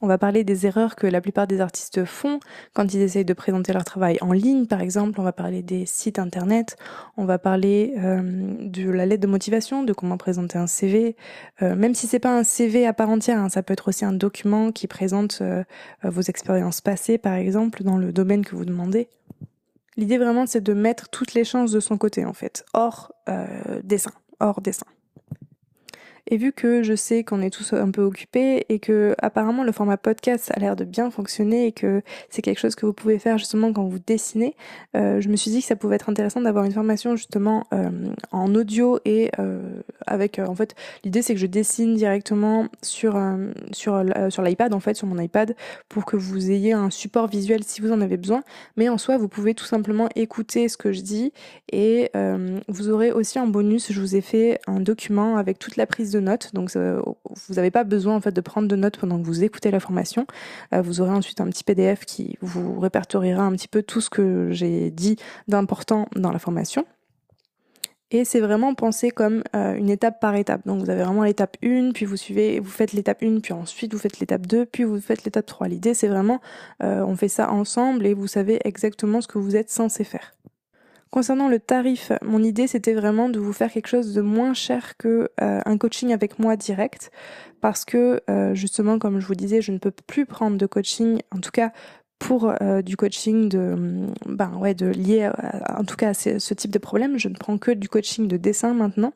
On 0.00 0.06
va 0.06 0.18
parler 0.18 0.44
des 0.44 0.66
erreurs 0.66 0.94
que 0.94 1.08
la 1.08 1.20
plupart 1.20 1.48
des 1.48 1.60
artistes 1.60 2.04
font 2.04 2.38
quand 2.72 2.94
ils 2.94 3.00
essayent 3.00 3.24
de 3.24 3.32
présenter 3.32 3.72
leur 3.72 3.84
travail 3.84 4.18
en 4.20 4.32
ligne, 4.32 4.66
par 4.66 4.80
exemple. 4.80 5.18
On 5.18 5.24
va 5.24 5.32
parler 5.32 5.62
des 5.62 5.86
sites 5.86 6.20
internet. 6.20 6.76
On 7.16 7.24
va 7.24 7.38
parler 7.38 7.94
euh, 7.96 8.20
de 8.60 8.90
la 8.90 9.06
lettre 9.06 9.22
de 9.22 9.26
motivation, 9.26 9.82
de 9.82 9.92
comment 9.94 10.18
présenter 10.18 10.58
un 10.58 10.68
CV. 10.68 11.16
Même 11.60 11.94
si 11.94 12.06
c'est 12.06 12.20
pas 12.20 12.38
un 12.38 12.44
CV 12.44 12.86
à 12.86 12.92
part 12.92 13.08
entière, 13.08 13.40
hein, 13.40 13.48
ça 13.48 13.64
peut 13.64 13.72
être 13.72 13.88
aussi 13.88 14.04
un 14.04 14.12
document 14.12 14.70
qui 14.70 14.86
présente 14.86 15.42
vos 16.04 16.22
expériences 16.22 16.80
passées, 16.80 17.18
par 17.18 17.34
exemple, 17.34 17.82
dans 17.82 17.96
le 17.96 18.12
domaine 18.12 18.44
que 18.44 18.54
vous 18.54 18.66
demandez. 18.66 19.08
L'idée 19.98 20.16
vraiment, 20.16 20.46
c'est 20.46 20.60
de 20.60 20.74
mettre 20.74 21.08
toutes 21.08 21.34
les 21.34 21.42
chances 21.42 21.72
de 21.72 21.80
son 21.80 21.98
côté, 21.98 22.24
en 22.24 22.32
fait, 22.32 22.64
hors 22.72 23.10
euh, 23.28 23.80
dessin, 23.82 24.12
hors 24.38 24.60
dessin. 24.60 24.86
Et 26.30 26.36
vu 26.36 26.52
que 26.52 26.82
je 26.82 26.94
sais 26.94 27.24
qu'on 27.24 27.40
est 27.40 27.50
tous 27.50 27.72
un 27.72 27.90
peu 27.90 28.02
occupés 28.02 28.66
et 28.68 28.78
que 28.78 29.14
apparemment 29.20 29.64
le 29.64 29.72
format 29.72 29.96
podcast 29.96 30.52
a 30.54 30.60
l'air 30.60 30.76
de 30.76 30.84
bien 30.84 31.10
fonctionner 31.10 31.66
et 31.66 31.72
que 31.72 32.02
c'est 32.28 32.42
quelque 32.42 32.58
chose 32.58 32.74
que 32.74 32.84
vous 32.84 32.92
pouvez 32.92 33.18
faire 33.18 33.38
justement 33.38 33.72
quand 33.72 33.84
vous 33.84 33.98
dessinez, 33.98 34.54
euh, 34.94 35.22
je 35.22 35.28
me 35.30 35.36
suis 35.36 35.50
dit 35.50 35.60
que 35.60 35.66
ça 35.66 35.76
pouvait 35.76 35.96
être 35.96 36.10
intéressant 36.10 36.42
d'avoir 36.42 36.66
une 36.66 36.72
formation 36.72 37.16
justement 37.16 37.66
euh, 37.72 37.90
en 38.30 38.54
audio 38.54 38.98
et 39.06 39.30
euh, 39.38 39.80
avec 40.06 40.38
en 40.38 40.54
fait 40.54 40.74
l'idée 41.02 41.22
c'est 41.22 41.32
que 41.32 41.40
je 41.40 41.46
dessine 41.46 41.94
directement 41.94 42.68
sur 42.82 43.18
sur 43.72 44.04
sur 44.28 44.42
l'iPad 44.42 44.74
en 44.74 44.80
fait 44.80 44.94
sur 44.94 45.06
mon 45.06 45.18
iPad 45.18 45.56
pour 45.88 46.04
que 46.04 46.16
vous 46.16 46.50
ayez 46.50 46.72
un 46.72 46.90
support 46.90 47.28
visuel 47.28 47.64
si 47.64 47.80
vous 47.80 47.90
en 47.92 48.02
avez 48.02 48.18
besoin. 48.18 48.42
Mais 48.76 48.90
en 48.90 48.98
soi 48.98 49.16
vous 49.16 49.28
pouvez 49.28 49.54
tout 49.54 49.64
simplement 49.64 50.08
écouter 50.14 50.68
ce 50.68 50.76
que 50.76 50.92
je 50.92 51.00
dis 51.00 51.32
et 51.72 52.10
vous 52.68 52.90
aurez 52.90 53.12
aussi 53.12 53.38
en 53.38 53.46
bonus 53.46 53.92
je 53.92 54.00
vous 54.00 54.14
ai 54.14 54.20
fait 54.20 54.60
un 54.66 54.80
document 54.80 55.38
avec 55.38 55.58
toute 55.58 55.76
la 55.76 55.86
prise 55.86 56.10
de 56.10 56.17
notes. 56.20 56.54
Donc 56.54 56.70
vous 56.74 57.54
n'avez 57.54 57.70
pas 57.70 57.84
besoin 57.84 58.16
en 58.16 58.20
fait 58.20 58.32
de 58.32 58.40
prendre 58.40 58.68
de 58.68 58.76
notes 58.76 58.98
pendant 58.98 59.18
que 59.18 59.24
vous 59.24 59.44
écoutez 59.44 59.70
la 59.70 59.80
formation. 59.80 60.26
Euh, 60.74 60.82
vous 60.82 61.00
aurez 61.00 61.12
ensuite 61.12 61.40
un 61.40 61.46
petit 61.46 61.64
PDF 61.64 62.04
qui 62.04 62.36
vous 62.40 62.80
répertoriera 62.80 63.42
un 63.42 63.52
petit 63.52 63.68
peu 63.68 63.82
tout 63.82 64.00
ce 64.00 64.10
que 64.10 64.50
j'ai 64.50 64.90
dit 64.90 65.16
d'important 65.48 66.08
dans 66.16 66.32
la 66.32 66.38
formation. 66.38 66.84
Et 68.10 68.24
c'est 68.24 68.40
vraiment 68.40 68.74
pensé 68.74 69.10
comme 69.10 69.42
euh, 69.54 69.74
une 69.74 69.90
étape 69.90 70.18
par 70.18 70.34
étape. 70.34 70.66
Donc 70.66 70.82
vous 70.82 70.88
avez 70.88 71.02
vraiment 71.02 71.24
l'étape 71.24 71.58
1, 71.62 71.92
puis 71.92 72.06
vous 72.06 72.16
suivez, 72.16 72.58
vous 72.58 72.70
faites 72.70 72.94
l'étape 72.94 73.22
1, 73.22 73.40
puis 73.40 73.52
ensuite 73.52 73.92
vous 73.92 73.98
faites 73.98 74.18
l'étape 74.18 74.46
2, 74.46 74.64
puis 74.64 74.84
vous 74.84 74.98
faites 74.98 75.24
l'étape 75.24 75.44
3. 75.44 75.68
L'idée 75.68 75.92
c'est 75.92 76.08
vraiment, 76.08 76.40
euh, 76.82 77.04
on 77.04 77.16
fait 77.16 77.28
ça 77.28 77.50
ensemble 77.50 78.06
et 78.06 78.14
vous 78.14 78.26
savez 78.26 78.60
exactement 78.64 79.20
ce 79.20 79.28
que 79.28 79.36
vous 79.36 79.56
êtes 79.56 79.68
censé 79.68 80.04
faire. 80.04 80.32
Concernant 81.10 81.48
le 81.48 81.58
tarif, 81.58 82.12
mon 82.22 82.42
idée 82.42 82.66
c'était 82.66 82.92
vraiment 82.92 83.30
de 83.30 83.38
vous 83.38 83.54
faire 83.54 83.72
quelque 83.72 83.86
chose 83.86 84.12
de 84.12 84.20
moins 84.20 84.52
cher 84.52 84.96
que 84.98 85.30
euh, 85.40 85.60
un 85.64 85.78
coaching 85.78 86.12
avec 86.12 86.38
moi 86.38 86.56
direct 86.56 87.10
parce 87.62 87.86
que 87.86 88.20
euh, 88.28 88.54
justement 88.54 88.98
comme 88.98 89.18
je 89.18 89.26
vous 89.26 89.34
disais, 89.34 89.62
je 89.62 89.72
ne 89.72 89.78
peux 89.78 89.90
plus 89.90 90.26
prendre 90.26 90.58
de 90.58 90.66
coaching 90.66 91.20
en 91.34 91.38
tout 91.40 91.50
cas 91.50 91.72
pour 92.18 92.52
euh, 92.60 92.82
du 92.82 92.96
coaching 92.96 93.48
de 93.48 94.06
ben 94.26 94.52
ouais 94.58 94.74
de 94.74 94.86
lié 94.86 95.30
en 95.68 95.84
tout 95.84 95.96
cas 95.96 96.10
à 96.10 96.14
ce 96.14 96.54
type 96.54 96.70
de 96.70 96.78
problème, 96.78 97.18
je 97.18 97.28
ne 97.28 97.34
prends 97.34 97.56
que 97.56 97.70
du 97.70 97.88
coaching 97.88 98.28
de 98.28 98.36
dessin 98.36 98.74
maintenant. 98.74 99.14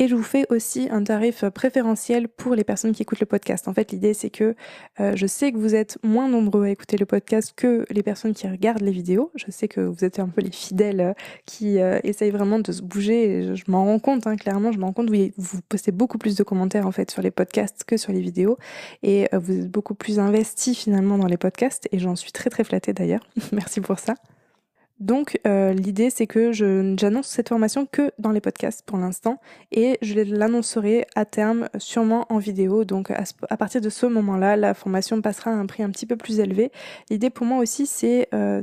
Et 0.00 0.08
je 0.08 0.16
vous 0.16 0.22
fais 0.22 0.46
aussi 0.48 0.88
un 0.90 1.04
tarif 1.04 1.44
préférentiel 1.50 2.26
pour 2.26 2.54
les 2.54 2.64
personnes 2.64 2.92
qui 2.92 3.02
écoutent 3.02 3.20
le 3.20 3.26
podcast. 3.26 3.68
En 3.68 3.74
fait, 3.74 3.92
l'idée 3.92 4.14
c'est 4.14 4.30
que 4.30 4.56
euh, 4.98 5.12
je 5.14 5.26
sais 5.26 5.52
que 5.52 5.58
vous 5.58 5.74
êtes 5.74 5.98
moins 6.02 6.26
nombreux 6.26 6.64
à 6.64 6.70
écouter 6.70 6.96
le 6.96 7.04
podcast 7.04 7.52
que 7.54 7.84
les 7.90 8.02
personnes 8.02 8.32
qui 8.32 8.48
regardent 8.48 8.80
les 8.80 8.92
vidéos. 8.92 9.30
Je 9.34 9.50
sais 9.50 9.68
que 9.68 9.82
vous 9.82 10.02
êtes 10.02 10.18
un 10.18 10.28
peu 10.28 10.40
les 10.40 10.52
fidèles 10.52 11.00
euh, 11.02 11.12
qui 11.44 11.80
euh, 11.80 12.00
essayent 12.02 12.30
vraiment 12.30 12.60
de 12.60 12.72
se 12.72 12.80
bouger. 12.80 13.54
Je, 13.54 13.70
m'en 13.70 13.84
rends 13.84 13.98
compte, 13.98 14.26
hein, 14.26 14.36
clairement, 14.36 14.72
je 14.72 14.78
m'en 14.78 14.86
rends 14.86 14.94
compte. 14.94 15.10
Vous, 15.10 15.28
vous 15.36 15.60
postez 15.68 15.92
beaucoup 15.92 16.16
plus 16.16 16.34
de 16.34 16.44
commentaires 16.44 16.86
en 16.86 16.92
fait 16.92 17.10
sur 17.10 17.20
les 17.20 17.30
podcasts 17.30 17.84
que 17.84 17.98
sur 17.98 18.10
les 18.10 18.22
vidéos. 18.22 18.56
Et 19.02 19.28
vous 19.34 19.52
êtes 19.52 19.70
beaucoup 19.70 19.94
plus 19.94 20.18
investis 20.18 20.78
finalement 20.78 21.18
dans 21.18 21.26
les 21.26 21.36
podcasts. 21.36 21.88
Et 21.92 21.98
j'en 21.98 22.16
suis 22.16 22.32
très 22.32 22.48
très 22.48 22.64
flattée 22.64 22.94
d'ailleurs. 22.94 23.28
Merci 23.52 23.82
pour 23.82 23.98
ça. 23.98 24.14
Donc 25.00 25.40
euh, 25.46 25.72
l'idée 25.72 26.10
c'est 26.10 26.26
que 26.26 26.52
j'annonce 26.52 27.26
cette 27.26 27.48
formation 27.48 27.86
que 27.90 28.12
dans 28.18 28.32
les 28.32 28.42
podcasts 28.42 28.82
pour 28.84 28.98
l'instant 28.98 29.40
et 29.72 29.98
je 30.02 30.20
l'annoncerai 30.20 31.06
à 31.16 31.24
terme 31.24 31.70
sûrement 31.78 32.26
en 32.28 32.36
vidéo. 32.36 32.84
Donc 32.84 33.10
à, 33.10 33.56
partir 33.56 33.80
de 33.80 33.88
ce 33.88 34.04
moment-là, 34.04 34.56
la 34.56 34.74
formation 34.74 35.22
passera 35.22 35.52
à 35.52 35.54
un 35.54 35.64
prix 35.64 35.82
un 35.82 35.88
petit 35.88 36.04
peu 36.04 36.16
plus 36.16 36.38
élevé. 36.38 36.70
L'idée 37.08 37.30
pour 37.30 37.46
moi 37.46 37.58
aussi 37.58 37.86
c'est 37.86 38.28
euh, 38.34 38.62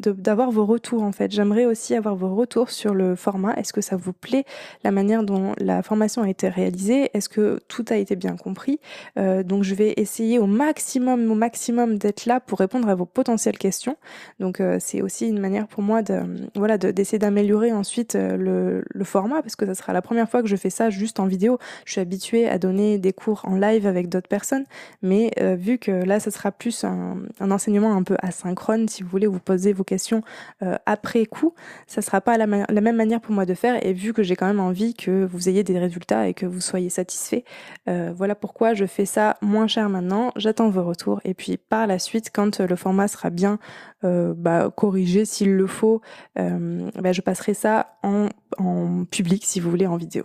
d'avoir 0.00 0.52
vos 0.52 0.64
retours 0.64 1.02
en 1.02 1.10
fait. 1.10 1.32
J'aimerais 1.32 1.64
aussi 1.64 1.96
avoir 1.96 2.14
vos 2.14 2.32
retours 2.36 2.70
sur 2.70 2.94
le 2.94 3.16
format. 3.16 3.54
Est-ce 3.54 3.72
que 3.72 3.80
ça 3.80 3.96
vous 3.96 4.12
plaît 4.12 4.44
la 4.84 4.92
manière 4.92 5.24
dont 5.24 5.52
la 5.58 5.82
formation 5.82 6.22
a 6.22 6.28
été 6.28 6.48
réalisée? 6.48 7.10
Est-ce 7.12 7.28
que 7.28 7.60
tout 7.66 7.84
a 7.88 7.96
été 7.96 8.14
bien 8.14 8.36
compris? 8.36 8.78
Euh, 9.18 9.42
Donc 9.42 9.64
je 9.64 9.74
vais 9.74 9.94
essayer 9.96 10.38
au 10.38 10.46
maximum 10.46 11.28
au 11.28 11.34
maximum 11.34 11.98
d'être 11.98 12.26
là 12.26 12.38
pour 12.38 12.60
répondre 12.60 12.88
à 12.88 12.94
vos 12.94 13.06
potentielles 13.06 13.58
questions. 13.58 13.96
Donc 14.38 14.62
c'est 14.78 15.02
aussi 15.02 15.26
une 15.26 15.40
manière 15.40 15.55
pour 15.64 15.82
moi 15.82 16.02
de 16.02 16.22
voilà 16.54 16.76
d'essayer 16.78 17.18
d'améliorer 17.18 17.72
ensuite 17.72 18.14
euh, 18.14 18.82
le, 18.92 19.04
format 19.04 19.40
parce 19.40 19.54
que 19.54 19.64
ça 19.66 19.74
sera 19.74 19.92
la 19.92 20.02
première 20.02 20.28
fois 20.28 20.42
que 20.42 20.48
je 20.48 20.56
fais 20.56 20.70
ça 20.70 20.90
juste 20.90 21.20
en 21.20 21.26
vidéo. 21.26 21.58
Je 21.84 21.92
suis 21.92 22.00
habituée 22.00 22.48
à 22.48 22.58
donner 22.58 22.98
des 22.98 23.12
cours 23.12 23.42
en 23.44 23.54
live 23.54 23.86
avec 23.86 24.08
d'autres 24.08 24.28
personnes, 24.28 24.64
mais 25.00 25.30
euh, 25.40 25.54
vu 25.54 25.78
que 25.78 25.92
là 25.92 26.18
ça 26.18 26.32
sera 26.32 26.50
plus 26.50 26.82
un, 26.82 27.18
enseignement 27.40 27.94
un 27.94 28.02
peu 28.02 28.16
asynchrone, 28.20 28.88
si 28.88 29.04
vous 29.04 29.08
voulez 29.08 29.28
vous 29.28 29.38
poser 29.38 29.72
vos 29.72 29.84
questions 29.84 30.22
euh, 30.62 30.76
après 30.86 31.24
coup, 31.26 31.54
ça 31.86 32.02
sera 32.02 32.20
pas 32.20 32.36
la, 32.36 32.46
la, 32.46 32.80
même 32.80 32.96
manière 32.96 33.20
pour 33.20 33.32
moi 33.32 33.46
de 33.46 33.54
faire. 33.54 33.84
Et 33.86 33.92
vu 33.92 34.12
que 34.12 34.24
j'ai 34.24 34.34
quand 34.34 34.46
même 34.46 34.60
envie 34.60 34.94
que 34.94 35.24
vous 35.24 35.48
ayez 35.48 35.62
des 35.62 35.78
résultats 35.78 36.26
et 36.26 36.34
que 36.34 36.46
vous 36.46 36.60
soyez 36.60 36.90
satisfait, 36.90 37.44
voilà 37.86 38.34
pourquoi 38.34 38.74
je 38.74 38.86
fais 38.86 39.06
ça 39.06 39.36
moins 39.40 39.68
cher 39.68 39.88
maintenant. 39.88 40.32
J'attends 40.36 40.68
vos 40.68 40.82
retours 40.82 41.20
et 41.24 41.34
puis 41.34 41.56
par 41.56 41.86
la 41.86 41.98
suite, 41.98 42.30
quand 42.32 42.60
le 42.60 42.76
format 42.76 43.08
sera 43.08 43.30
bien 43.30 43.58
bah, 44.02 44.70
corrigé, 44.74 45.24
si 45.24 45.44
le 45.54 45.66
faut, 45.66 46.00
euh, 46.38 46.90
bah, 47.00 47.12
je 47.12 47.20
passerai 47.20 47.54
ça 47.54 47.96
en, 48.02 48.28
en, 48.58 49.04
public, 49.04 49.44
si 49.44 49.60
vous 49.60 49.70
voulez, 49.70 49.86
en 49.86 49.96
vidéo. 49.96 50.24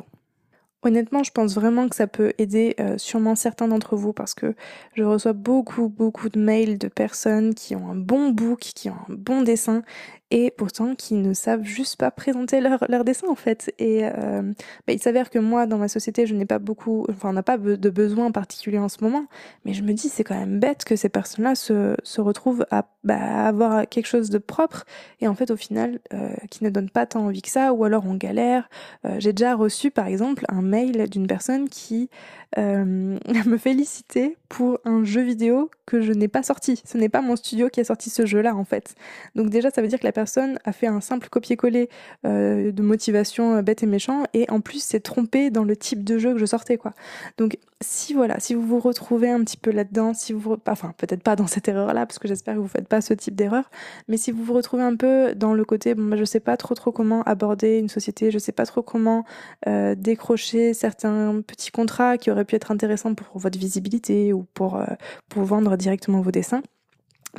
Honnêtement, 0.83 1.21
je 1.21 1.31
pense 1.31 1.53
vraiment 1.53 1.87
que 1.87 1.95
ça 1.95 2.07
peut 2.07 2.33
aider 2.39 2.75
euh, 2.79 2.97
sûrement 2.97 3.35
certains 3.35 3.67
d'entre 3.67 3.95
vous 3.95 4.13
parce 4.13 4.33
que 4.33 4.55
je 4.95 5.03
reçois 5.03 5.33
beaucoup, 5.33 5.89
beaucoup 5.89 6.29
de 6.29 6.39
mails 6.39 6.79
de 6.79 6.87
personnes 6.87 7.53
qui 7.53 7.75
ont 7.75 7.91
un 7.91 7.95
bon 7.95 8.29
book, 8.29 8.59
qui 8.59 8.89
ont 8.89 8.95
un 9.07 9.13
bon 9.13 9.43
dessin 9.43 9.83
et 10.31 10.49
pourtant 10.49 10.95
qui 10.95 11.13
ne 11.13 11.33
savent 11.33 11.63
juste 11.63 11.97
pas 11.97 12.09
présenter 12.09 12.61
leur, 12.61 12.85
leur 12.87 13.03
dessin 13.03 13.27
en 13.29 13.35
fait. 13.35 13.73
Et 13.77 14.05
euh, 14.05 14.41
bah, 14.87 14.93
il 14.93 15.01
s'avère 15.01 15.29
que 15.29 15.39
moi, 15.39 15.67
dans 15.67 15.77
ma 15.77 15.89
société, 15.89 16.25
je 16.25 16.33
n'ai 16.33 16.45
pas 16.45 16.57
beaucoup, 16.57 17.05
enfin, 17.09 17.29
on 17.29 17.33
n'a 17.33 17.43
pas 17.43 17.57
de 17.57 17.89
besoin 17.89 18.31
particulier 18.31 18.79
en 18.79 18.89
ce 18.89 19.03
moment, 19.03 19.25
mais 19.65 19.73
je 19.73 19.83
me 19.83 19.91
dis 19.91 20.07
c'est 20.07 20.23
quand 20.23 20.39
même 20.39 20.59
bête 20.59 20.85
que 20.85 20.95
ces 20.95 21.09
personnes-là 21.09 21.55
se, 21.55 21.95
se 22.03 22.21
retrouvent 22.21 22.65
à 22.71 22.87
bah, 23.03 23.47
avoir 23.47 23.87
quelque 23.89 24.05
chose 24.05 24.29
de 24.29 24.37
propre 24.37 24.85
et 25.19 25.27
en 25.27 25.33
fait 25.35 25.51
au 25.51 25.55
final 25.57 25.99
euh, 26.13 26.29
qui 26.49 26.63
ne 26.63 26.69
donne 26.69 26.89
pas 26.89 27.05
tant 27.05 27.25
envie 27.25 27.41
que 27.41 27.49
ça, 27.49 27.73
ou 27.73 27.83
alors 27.83 28.05
on 28.05 28.15
galère. 28.15 28.69
Euh, 29.05 29.15
J'ai 29.19 29.33
déjà 29.33 29.55
reçu 29.55 29.91
par 29.91 30.07
exemple 30.07 30.45
un 30.47 30.61
mail 30.61 31.09
d'une 31.09 31.27
personne 31.27 31.67
qui 31.69 32.09
me 32.57 33.57
félicitait 33.57 34.35
pour 34.49 34.79
un 34.83 35.05
jeu 35.05 35.21
vidéo 35.21 35.71
que 35.85 36.01
je 36.01 36.11
n'ai 36.11 36.27
pas 36.27 36.43
sorti. 36.43 36.81
Ce 36.85 36.97
n'est 36.97 37.07
pas 37.07 37.21
mon 37.21 37.37
studio 37.37 37.69
qui 37.69 37.79
a 37.79 37.85
sorti 37.85 38.09
ce 38.09 38.25
jeu-là 38.25 38.57
en 38.57 38.65
fait. 38.65 38.93
Donc 39.35 39.49
déjà 39.49 39.71
ça 39.71 39.81
veut 39.81 39.87
dire 39.87 39.99
que 39.99 40.03
la 40.03 40.11
personne 40.11 40.20
a 40.25 40.71
fait 40.71 40.87
un 40.87 41.01
simple 41.01 41.29
copier-coller 41.29 41.89
euh, 42.25 42.71
de 42.71 42.81
motivation 42.81 43.55
euh, 43.55 43.61
bête 43.61 43.83
et 43.83 43.85
méchant 43.85 44.23
et 44.33 44.49
en 44.49 44.61
plus 44.61 44.83
s'est 44.83 44.99
trompée 44.99 45.49
dans 45.49 45.63
le 45.63 45.75
type 45.75 46.03
de 46.03 46.17
jeu 46.17 46.33
que 46.33 46.39
je 46.39 46.45
sortais 46.45 46.77
quoi. 46.77 46.93
Donc 47.37 47.57
si 47.81 48.13
voilà, 48.13 48.39
si 48.39 48.53
vous 48.53 48.65
vous 48.65 48.79
retrouvez 48.79 49.29
un 49.29 49.43
petit 49.43 49.57
peu 49.57 49.71
là-dedans, 49.71 50.13
si 50.13 50.33
vous 50.33 50.57
enfin 50.67 50.93
peut-être 50.97 51.23
pas 51.23 51.35
dans 51.35 51.47
cette 51.47 51.67
erreur-là 51.67 52.05
parce 52.05 52.19
que 52.19 52.27
j'espère 52.27 52.55
que 52.55 52.59
vous 52.59 52.67
faites 52.67 52.87
pas 52.87 53.01
ce 53.01 53.13
type 53.13 53.35
d'erreur, 53.35 53.69
mais 54.07 54.17
si 54.17 54.31
vous 54.31 54.43
vous 54.43 54.53
retrouvez 54.53 54.83
un 54.83 54.95
peu 54.95 55.33
dans 55.35 55.53
le 55.53 55.65
côté 55.65 55.95
bon 55.95 56.03
bah, 56.03 56.17
je 56.17 56.25
sais 56.25 56.39
pas 56.39 56.57
trop 56.57 56.75
trop 56.75 56.91
comment 56.91 57.23
aborder 57.23 57.79
une 57.79 57.89
société, 57.89 58.31
je 58.31 58.39
sais 58.39 58.51
pas 58.51 58.65
trop 58.65 58.81
comment 58.81 59.25
euh, 59.67 59.95
décrocher 59.95 60.73
certains 60.73 61.41
petits 61.45 61.71
contrats 61.71 62.17
qui 62.17 62.31
auraient 62.31 62.45
pu 62.45 62.55
être 62.55 62.71
intéressants 62.71 63.15
pour 63.15 63.39
votre 63.39 63.57
visibilité 63.57 64.33
ou 64.33 64.45
pour 64.53 64.81
pour 65.29 65.43
vendre 65.43 65.75
directement 65.77 66.21
vos 66.21 66.31
dessins, 66.31 66.61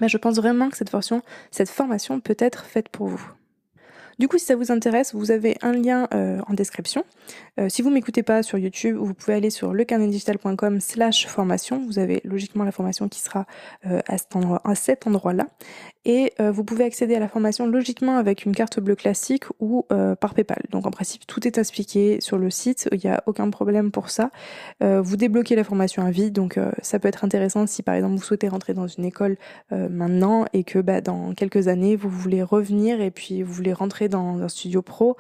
bah, 0.01 0.09
je 0.09 0.17
pense 0.17 0.37
vraiment 0.37 0.71
que 0.71 0.77
cette 0.77 0.91
formation, 0.91 1.23
cette 1.51 1.71
formation 1.71 2.21
peut 2.21 2.37
être 2.39 2.65
faite 2.65 2.89
pour 2.89 3.09
vous. 3.09 3.25
Du 4.23 4.29
coup, 4.29 4.39
si 4.39 4.45
ça 4.45 4.55
vous 4.55 4.71
intéresse, 4.71 5.17
vous 5.17 5.33
avez 5.33 5.57
un 5.63 5.73
lien 5.73 6.07
euh, 6.15 6.39
en 6.47 6.55
description. 6.55 7.05
Euh, 7.59 7.69
si 7.69 7.83
vous 7.83 7.91
m'écoutez 7.91 8.23
pas 8.23 8.45
sur 8.45 8.57
YouTube, 8.57 8.97
vous 8.97 9.15
pouvez 9.15 9.35
aller 9.35 9.51
sur 9.51 9.73
lecarnetdigital.com 9.73 10.79
slash 10.79 11.27
formation. 11.27 11.85
Vous 11.85 11.99
avez 11.99 12.21
logiquement 12.23 12.63
la 12.63 12.71
formation 12.71 13.09
qui 13.09 13.19
sera 13.19 13.47
euh, 13.85 14.01
à 14.07 14.75
cet 14.77 15.09
endroit-là. 15.09 15.49
Et 16.05 16.33
vous 16.41 16.65
pouvez 16.65 16.83
accéder 16.83 17.15
à 17.15 17.21
la 17.21 17.29
formation 17.29 17.65
logiquement 17.65 18.17
avec 18.17 18.45
une 18.45 18.57
carte 18.57 18.81
bleue 18.81 18.97
classique 18.97 19.45
ou 19.61 19.87
par 19.89 20.35
PayPal. 20.35 20.61
Donc 20.71 20.85
en 20.85 20.91
principe, 20.91 21.29
tout 21.29 21.47
est 21.47 21.59
expliqué 21.59 22.21
sur 22.21 22.39
le 22.39 22.51
site. 22.51 22.89
Il 22.91 22.99
n'y 23.05 23.09
a 23.09 23.23
aucun 23.27 23.49
problème 23.51 23.93
pour 23.93 24.11
ça. 24.11 24.33
vous 24.81 25.17
débloquez 25.17 25.55
la 25.55 25.63
formation 25.63 26.05
à 26.05 26.11
vie. 26.11 26.33
Donc 26.33 26.59
ça 26.83 26.99
peut 26.99 27.07
être 27.07 27.23
intéressant 27.23 27.69
si 27.69 27.85
par 27.85 27.95
exemple 27.95 28.17
vous 28.17 28.23
souhaitez 28.25 28.49
rentrer 28.49 28.75
dans 28.75 28.89
une 28.89 29.05
école 29.05 29.37
maintenant 29.71 30.45
et 30.53 30.65
que 30.65 30.81
bah, 30.81 31.01
dans 31.01 31.35
quelques 31.35 31.69
années 31.69 31.95
vous 31.95 32.11
voulez 32.11 32.43
revenir 32.43 33.01
et 33.01 33.13
puis 33.13 33.45
vous 33.45 33.53
voulez 33.53 33.73
rentrer 33.73 34.09
dans 34.13 34.41
un 34.41 34.49
studio 34.49 34.83
pro. 34.83 35.17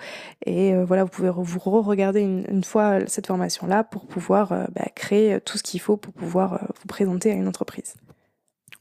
Et 0.46 0.72
euh, 0.72 0.84
voilà, 0.84 1.04
vous 1.04 1.10
pouvez 1.10 1.30
vous 1.30 1.58
re-regarder 1.58 2.20
une, 2.20 2.64
fois 2.64 3.00
cette 3.06 3.26
formation-là 3.26 3.82
pour 3.82 4.06
pouvoir 4.06 4.52
euh, 4.52 4.64
bah, 4.74 4.86
créer 4.94 5.40
tout 5.40 5.58
ce 5.58 5.62
qu'il 5.62 5.80
faut 5.80 5.96
pour 5.96 6.12
pouvoir 6.12 6.54
euh, 6.54 6.58
vous 6.80 6.86
présenter 6.86 7.32
à 7.32 7.34
une 7.34 7.48
entreprise. 7.48 7.94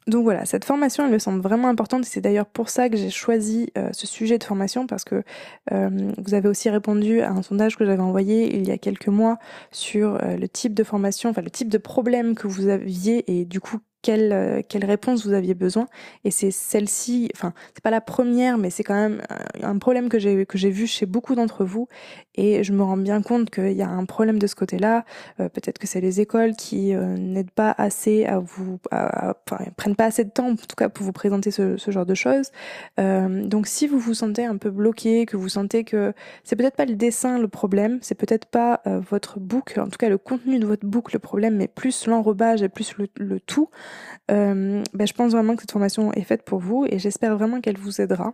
Donc 0.07 0.23
voilà, 0.23 0.45
cette 0.45 0.65
formation, 0.65 1.05
elle 1.05 1.11
me 1.11 1.19
semble 1.19 1.41
vraiment 1.41 1.67
importante. 1.67 2.05
C'est 2.05 2.21
d'ailleurs 2.21 2.47
pour 2.47 2.69
ça 2.69 2.89
que 2.89 2.97
j'ai 2.97 3.11
choisi 3.11 3.71
ce 3.91 4.07
sujet 4.07 4.39
de 4.39 4.43
formation 4.43 4.87
parce 4.87 5.03
que 5.03 5.23
vous 5.69 6.33
avez 6.33 6.49
aussi 6.49 6.71
répondu 6.71 7.21
à 7.21 7.29
un 7.29 7.43
sondage 7.43 7.77
que 7.77 7.85
j'avais 7.85 8.01
envoyé 8.01 8.55
il 8.55 8.67
y 8.67 8.71
a 8.71 8.79
quelques 8.79 9.09
mois 9.09 9.37
sur 9.69 10.17
le 10.17 10.47
type 10.47 10.73
de 10.73 10.83
formation, 10.83 11.29
enfin 11.29 11.43
le 11.43 11.51
type 11.51 11.69
de 11.69 11.77
problème 11.77 12.33
que 12.33 12.47
vous 12.47 12.67
aviez 12.67 13.31
et 13.31 13.45
du 13.45 13.59
coup 13.59 13.77
quelle, 14.01 14.31
euh, 14.33 14.61
quelle 14.67 14.85
réponse 14.85 15.25
vous 15.25 15.33
aviez 15.33 15.53
besoin. 15.53 15.87
Et 16.23 16.31
c'est 16.31 16.51
celle-ci, 16.51 17.29
enfin, 17.35 17.53
c'est 17.73 17.83
pas 17.83 17.91
la 17.91 18.01
première, 18.01 18.57
mais 18.57 18.69
c'est 18.69 18.83
quand 18.83 18.95
même 18.95 19.21
un 19.61 19.77
problème 19.77 20.09
que 20.09 20.19
j'ai 20.19 20.45
que 20.45 20.57
j'ai 20.57 20.69
vu 20.69 20.87
chez 20.87 21.05
beaucoup 21.05 21.35
d'entre 21.35 21.63
vous. 21.65 21.87
Et 22.35 22.63
je 22.63 22.73
me 22.73 22.81
rends 22.83 22.97
bien 22.97 23.21
compte 23.21 23.49
qu'il 23.49 23.73
y 23.73 23.81
a 23.81 23.89
un 23.89 24.05
problème 24.05 24.39
de 24.39 24.47
ce 24.47 24.55
côté-là. 24.55 25.05
Euh, 25.39 25.49
peut-être 25.49 25.77
que 25.77 25.87
c'est 25.87 26.01
les 26.01 26.21
écoles 26.21 26.55
qui 26.55 26.95
euh, 26.95 27.17
n'aident 27.17 27.51
pas 27.51 27.75
assez 27.77 28.25
à 28.25 28.39
vous, 28.39 28.79
enfin, 28.91 29.65
prennent 29.75 29.95
pas 29.95 30.05
assez 30.05 30.23
de 30.23 30.29
temps, 30.29 30.49
en 30.49 30.55
tout 30.55 30.75
cas, 30.77 30.89
pour 30.89 31.05
vous 31.05 31.11
présenter 31.11 31.51
ce, 31.51 31.77
genre 31.87 32.05
de 32.05 32.13
choses. 32.13 32.51
donc, 32.97 33.67
si 33.67 33.87
vous 33.87 33.99
vous 33.99 34.13
sentez 34.13 34.45
un 34.45 34.57
peu 34.57 34.69
bloqué, 34.69 35.25
que 35.25 35.35
vous 35.35 35.49
sentez 35.49 35.83
que 35.83 36.13
c'est 36.43 36.55
peut-être 36.55 36.75
pas 36.75 36.85
le 36.85 36.95
dessin 36.95 37.37
le 37.37 37.47
problème, 37.47 37.99
c'est 38.01 38.15
peut-être 38.15 38.45
pas 38.45 38.81
votre 38.85 39.39
book, 39.39 39.77
en 39.77 39.87
tout 39.87 39.97
cas 39.97 40.09
le 40.09 40.17
contenu 40.17 40.59
de 40.59 40.65
votre 40.65 40.85
book 40.85 41.11
le 41.11 41.19
problème, 41.19 41.57
mais 41.57 41.67
plus 41.67 42.07
l'enrobage 42.07 42.61
et 42.61 42.69
plus 42.69 42.95
le 42.97 43.39
tout. 43.39 43.69
Euh, 44.29 44.83
ben, 44.93 45.07
je 45.07 45.13
pense 45.13 45.31
vraiment 45.31 45.55
que 45.55 45.61
cette 45.61 45.71
formation 45.71 46.11
est 46.13 46.23
faite 46.23 46.43
pour 46.43 46.59
vous 46.59 46.85
et 46.89 46.99
j'espère 46.99 47.35
vraiment 47.37 47.61
qu'elle 47.61 47.77
vous 47.77 48.01
aidera 48.01 48.33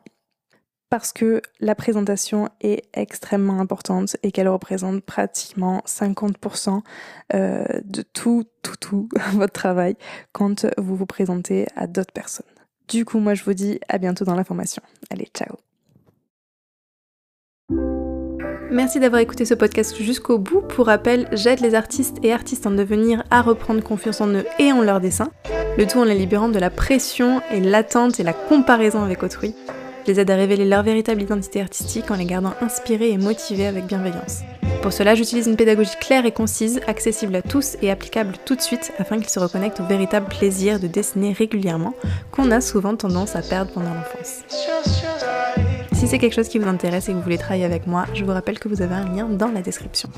parce 0.89 1.11
que 1.11 1.41
la 1.59 1.75
présentation 1.75 2.49
est 2.61 2.83
extrêmement 2.93 3.59
importante 3.59 4.15
et 4.23 4.31
qu'elle 4.31 4.47
représente 4.47 5.03
pratiquement 5.03 5.81
50% 5.85 6.81
euh, 7.33 7.65
de 7.83 8.01
tout, 8.01 8.45
tout, 8.61 8.77
tout 8.79 9.09
votre 9.33 9.53
travail 9.53 9.95
quand 10.31 10.65
vous 10.77 10.95
vous 10.95 11.05
présentez 11.05 11.67
à 11.75 11.87
d'autres 11.87 12.13
personnes. 12.13 12.45
Du 12.87 13.03
coup, 13.03 13.19
moi 13.19 13.33
je 13.33 13.43
vous 13.43 13.53
dis 13.53 13.79
à 13.89 13.97
bientôt 13.97 14.23
dans 14.23 14.35
la 14.35 14.45
formation. 14.45 14.81
Allez, 15.09 15.27
ciao 15.33 15.66
Merci 18.69 18.99
d'avoir 18.99 19.21
écouté 19.21 19.45
ce 19.45 19.53
podcast 19.53 19.95
jusqu'au 19.97 20.37
bout. 20.37 20.61
Pour 20.61 20.87
rappel, 20.87 21.27
j'aide 21.31 21.61
les 21.61 21.73
artistes 21.73 22.17
et 22.21 22.33
artistes 22.33 22.67
en 22.67 22.71
devenir 22.71 23.23
à 23.31 23.41
reprendre 23.41 23.81
confiance 23.81 24.19
en 24.19 24.27
eux 24.27 24.45
et 24.59 24.71
en 24.73 24.81
leur 24.81 24.99
dessin, 24.99 25.29
le 25.77 25.87
tout 25.87 25.99
en 25.99 26.03
les 26.03 26.15
libérant 26.15 26.49
de 26.49 26.59
la 26.59 26.69
pression 26.69 27.41
et 27.51 27.61
l'attente 27.61 28.19
et 28.19 28.23
la 28.23 28.33
comparaison 28.33 29.03
avec 29.03 29.23
autrui. 29.23 29.55
Je 30.05 30.11
les 30.11 30.19
aide 30.19 30.31
à 30.31 30.35
révéler 30.35 30.65
leur 30.65 30.83
véritable 30.83 31.21
identité 31.21 31.61
artistique 31.61 32.11
en 32.11 32.15
les 32.15 32.25
gardant 32.25 32.53
inspirés 32.61 33.11
et 33.11 33.17
motivés 33.17 33.67
avec 33.67 33.85
bienveillance. 33.85 34.41
Pour 34.81 34.93
cela, 34.93 35.15
j'utilise 35.15 35.47
une 35.47 35.55
pédagogie 35.55 35.95
claire 35.99 36.25
et 36.25 36.31
concise, 36.31 36.81
accessible 36.87 37.35
à 37.35 37.41
tous 37.41 37.77
et 37.81 37.89
applicable 37.89 38.35
tout 38.45 38.55
de 38.55 38.61
suite 38.61 38.93
afin 38.99 39.17
qu'ils 39.17 39.29
se 39.29 39.39
reconnectent 39.39 39.79
au 39.79 39.85
véritable 39.85 40.27
plaisir 40.27 40.79
de 40.79 40.87
dessiner 40.87 41.33
régulièrement 41.33 41.93
qu'on 42.31 42.51
a 42.51 42.61
souvent 42.61 42.95
tendance 42.95 43.35
à 43.35 43.41
perdre 43.41 43.71
pendant 43.71 43.93
l'enfance. 43.93 44.43
Si 45.97 46.07
c'est 46.07 46.19
quelque 46.19 46.35
chose 46.35 46.47
qui 46.47 46.59
vous 46.59 46.67
intéresse 46.67 47.09
et 47.09 47.11
que 47.11 47.17
vous 47.17 47.23
voulez 47.23 47.39
travailler 47.39 47.65
avec 47.65 47.87
moi, 47.87 48.05
je 48.13 48.23
vous 48.23 48.31
rappelle 48.31 48.59
que 48.59 48.67
vous 48.67 48.83
avez 48.83 48.93
un 48.93 49.05
lien 49.15 49.27
dans 49.27 49.47
la 49.47 49.63
description. 49.63 50.09